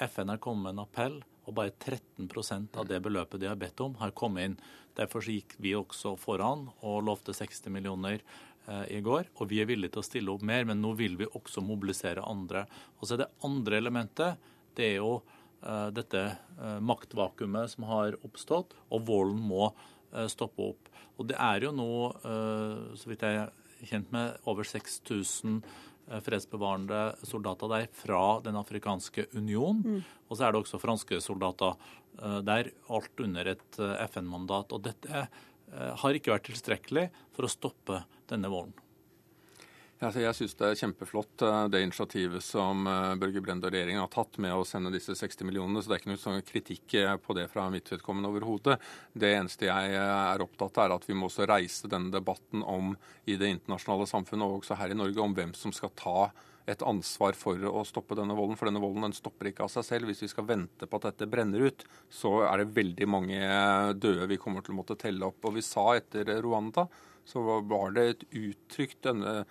[0.07, 1.17] FN har kommet med en appell
[1.47, 4.57] og bare 13% av det beløpet de har bedt om, har kommet inn.
[4.97, 9.31] Derfor gikk vi også foran og lovte 60 millioner eh, i går.
[9.39, 12.25] Og vi er villige til å stille opp mer, men nå vil vi også mobilisere
[12.27, 12.65] andre.
[12.99, 14.49] Og så er det andre elementet.
[14.77, 16.19] Det er jo uh, dette
[16.59, 19.71] uh, maktvakuumet som har oppstått, og volden må
[20.31, 20.91] stoppe opp.
[21.19, 21.87] Og det er jo nå,
[22.95, 25.86] så vidt jeg er kjent med, over 6000 Eh,
[26.23, 29.83] fredsbevarende soldater der fra Den afrikanske union.
[29.83, 30.01] Mm.
[30.27, 31.75] Og så er det også franske soldater
[32.21, 34.75] eh, der, alt under et eh, FN-mandat.
[34.75, 35.27] Og dette
[35.67, 37.97] har ikke vært tilstrekkelig for å stoppe
[38.31, 38.71] denne volden.
[39.97, 44.03] Altså, jeg syns det er kjempeflott eh, det initiativet som eh, Børge Brende og regjeringen
[44.03, 45.81] har tatt med å sende disse 60 millionene.
[45.81, 48.77] Så det er ikke noe sånn kritikk eh, på det fra mitt vedkommende overhodet.
[49.17, 52.93] Det eneste jeg er opptatt av, er at vi må også reise denne debatten om
[53.25, 56.29] i det internasjonale samfunnet og også her i Norge om hvem som skal ta
[56.67, 58.57] et ansvar for å stoppe denne volden.
[58.59, 60.11] For denne volden den stopper ikke av seg selv.
[60.11, 63.39] Hvis vi skal vente på at dette brenner ut, så er det veldig mange
[63.95, 65.39] døde vi kommer til å måtte telle opp.
[65.47, 66.87] Og vi sa etter Rwanda
[67.27, 69.41] så var det et uttrykt, denne,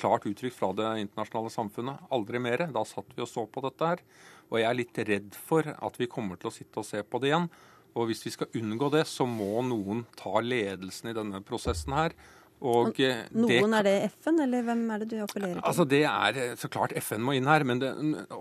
[0.00, 2.08] klart uttrykk fra det internasjonale samfunnet.
[2.12, 2.66] Aldri mer.
[2.72, 4.02] Da satt vi og så på dette her.
[4.50, 7.20] Og jeg er litt redd for at vi kommer til å sitte og se på
[7.22, 7.48] det igjen.
[7.94, 12.16] Og hvis vi skal unngå det, så må noen ta ledelsen i denne prosessen her.
[12.64, 15.64] Og eh, Noen, det, er det FN, eller hvem er det du appellerer til?
[15.68, 17.90] Altså det er eh, Så klart FN må inn her, men det,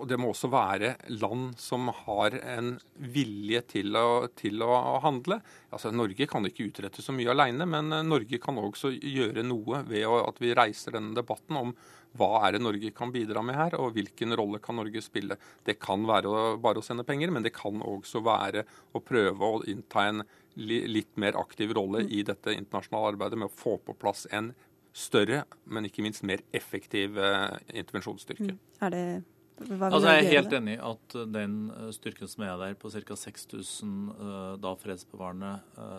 [0.07, 4.71] det må også være land som har en vilje til å, til å,
[5.03, 5.41] handle.
[5.73, 9.83] Altså Norge kan ikke utrette så mye alene, men eh, Norge kan også gjøre noe
[9.89, 11.75] ved at vi reiser denne debatten om
[12.13, 15.37] hva er det Norge kan bidra med her, og hvilken rolle kan Norge spille.
[15.65, 18.63] Det kan være bare å sende penger, men det kan også være
[18.93, 20.21] å prøve å innta en
[20.55, 24.51] litt mer aktiv rolle i dette internasjonale arbeidet med å få på plass en
[24.93, 28.53] større, men ikke minst mer effektiv eh, intervensjonsstyrke.
[28.53, 28.65] Mm.
[28.85, 29.05] Er det
[29.53, 33.15] Altså, jeg er helt enig i at den eh, styrken som er der, på ca.
[33.15, 35.51] 6000 uh, da fredsbevarende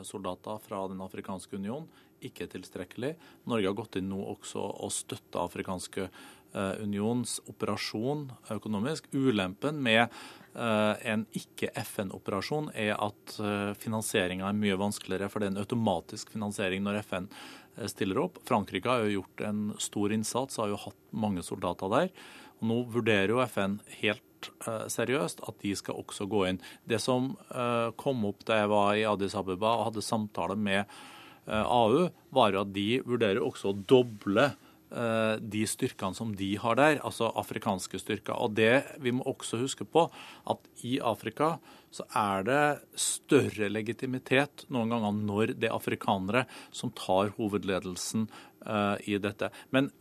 [0.05, 1.87] soldater fra Den afrikanske union,
[2.25, 3.13] ikke er tilstrekkelig.
[3.51, 6.09] Norge har gått inn nå også og støtta afrikanske
[6.55, 9.09] unions operasjon økonomisk.
[9.13, 10.13] Ulempen med
[10.55, 13.33] en ikke-FN-operasjon er at
[13.83, 17.27] finansieringa er mye vanskeligere, for det er en automatisk finansiering når FN
[17.91, 18.39] stiller opp.
[18.47, 22.15] Frankrike har jo gjort en stor innsats, har jo hatt mange soldater der.
[22.61, 24.23] Og nå vurderer jo FN helt
[24.93, 26.61] seriøst at de skal også gå inn.
[26.85, 27.33] Det som
[28.01, 32.53] kom opp da jeg var i Addis Abeba og hadde samtale med eh, AU, var
[32.53, 34.51] jo at de vurderer også å doble
[34.95, 38.37] de styrkene som de har der, altså afrikanske styrker.
[38.39, 40.05] Og det vi må også huske på,
[40.47, 41.57] at i Afrika
[41.95, 42.63] så er det
[42.99, 48.27] større legitimitet noen ganger når det er afrikanere som tar hovedledelsen
[48.67, 49.51] uh, i dette.
[49.71, 49.93] Men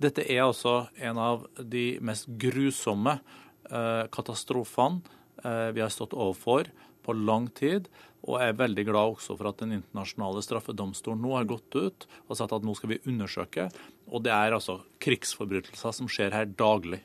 [0.00, 5.02] dette er altså en av de mest grusomme uh, katastrofene
[5.44, 6.70] uh, vi har stått overfor
[7.04, 7.88] på lang tid.
[8.28, 12.06] Og jeg er veldig glad også for at Den internasjonale straffedomstolen nå har gått ut
[12.28, 13.70] og sagt at nå skal vi undersøke.
[14.10, 17.00] Og det er altså krigsforbrytelser som skjer her daglig.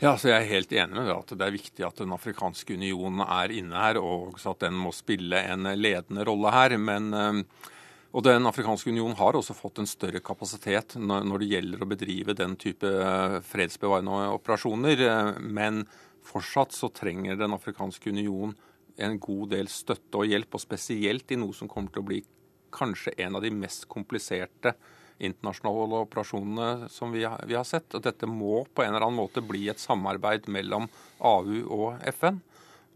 [0.00, 2.76] Ja, så Jeg er helt enig med deg at det er viktig at Den afrikanske
[2.76, 6.76] unionen er inne her, og at den må spille en ledende rolle her.
[6.80, 7.42] Men eh,
[8.10, 12.34] og Den afrikanske union har også fått en større kapasitet når det gjelder å bedrive
[12.34, 15.04] den type eh, fredsbevarende operasjoner.
[15.06, 15.84] Eh, men
[16.26, 18.54] fortsatt så trenger Den afrikanske union
[19.00, 22.20] en god del støtte og hjelp, og spesielt i noe som kommer til å bli
[22.74, 24.74] kanskje en av de mest kompliserte
[25.20, 27.88] internasjonale operasjonene som vi har, vi har sett.
[27.96, 32.40] Og dette må på en eller annen måte bli et samarbeid mellom AU og FN.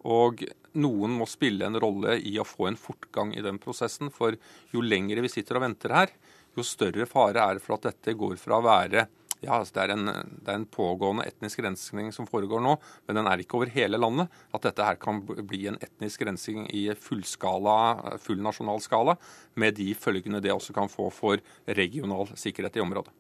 [0.05, 0.45] Og
[0.81, 4.13] noen må spille en rolle i å få en fortgang i den prosessen.
[4.13, 4.37] For
[4.73, 6.15] jo lengre vi sitter og venter her,
[6.55, 9.09] jo større fare er det for at dette går fra å være
[9.43, 10.11] ja, altså det, er en,
[10.45, 12.77] det er en pågående etnisk rensing som foregår nå,
[13.07, 14.33] men den er ikke over hele landet.
[14.55, 19.17] At dette her kan bli en etnisk rensing i fullskala, full nasjonal skala,
[19.61, 23.13] med de følgene det også kan få for regional sikkerhet i området.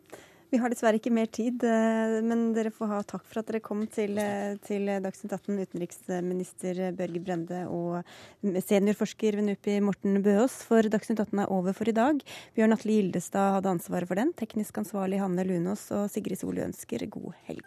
[0.53, 3.63] Vi har dessverre ikke mer tid, eh, men dere får ha takk for at dere
[3.65, 8.05] kom til, eh, til Dagsnytt 18, utenriksminister Børge Brende og
[8.43, 10.63] seniorforsker ved NUPI Morten Bøås.
[10.63, 12.23] For Dagsnytt 18 er over for i dag.
[12.55, 14.33] Bjørn Atle Gildestad hadde ansvaret for den.
[14.33, 17.67] Teknisk ansvarlig Hanne Lunås og Sigrid Solø ønsker god helg.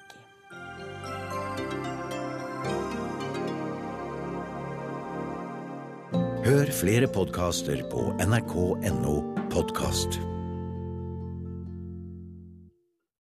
[6.48, 9.20] Hør flere podkaster på nrk.no
[9.52, 10.37] podkast.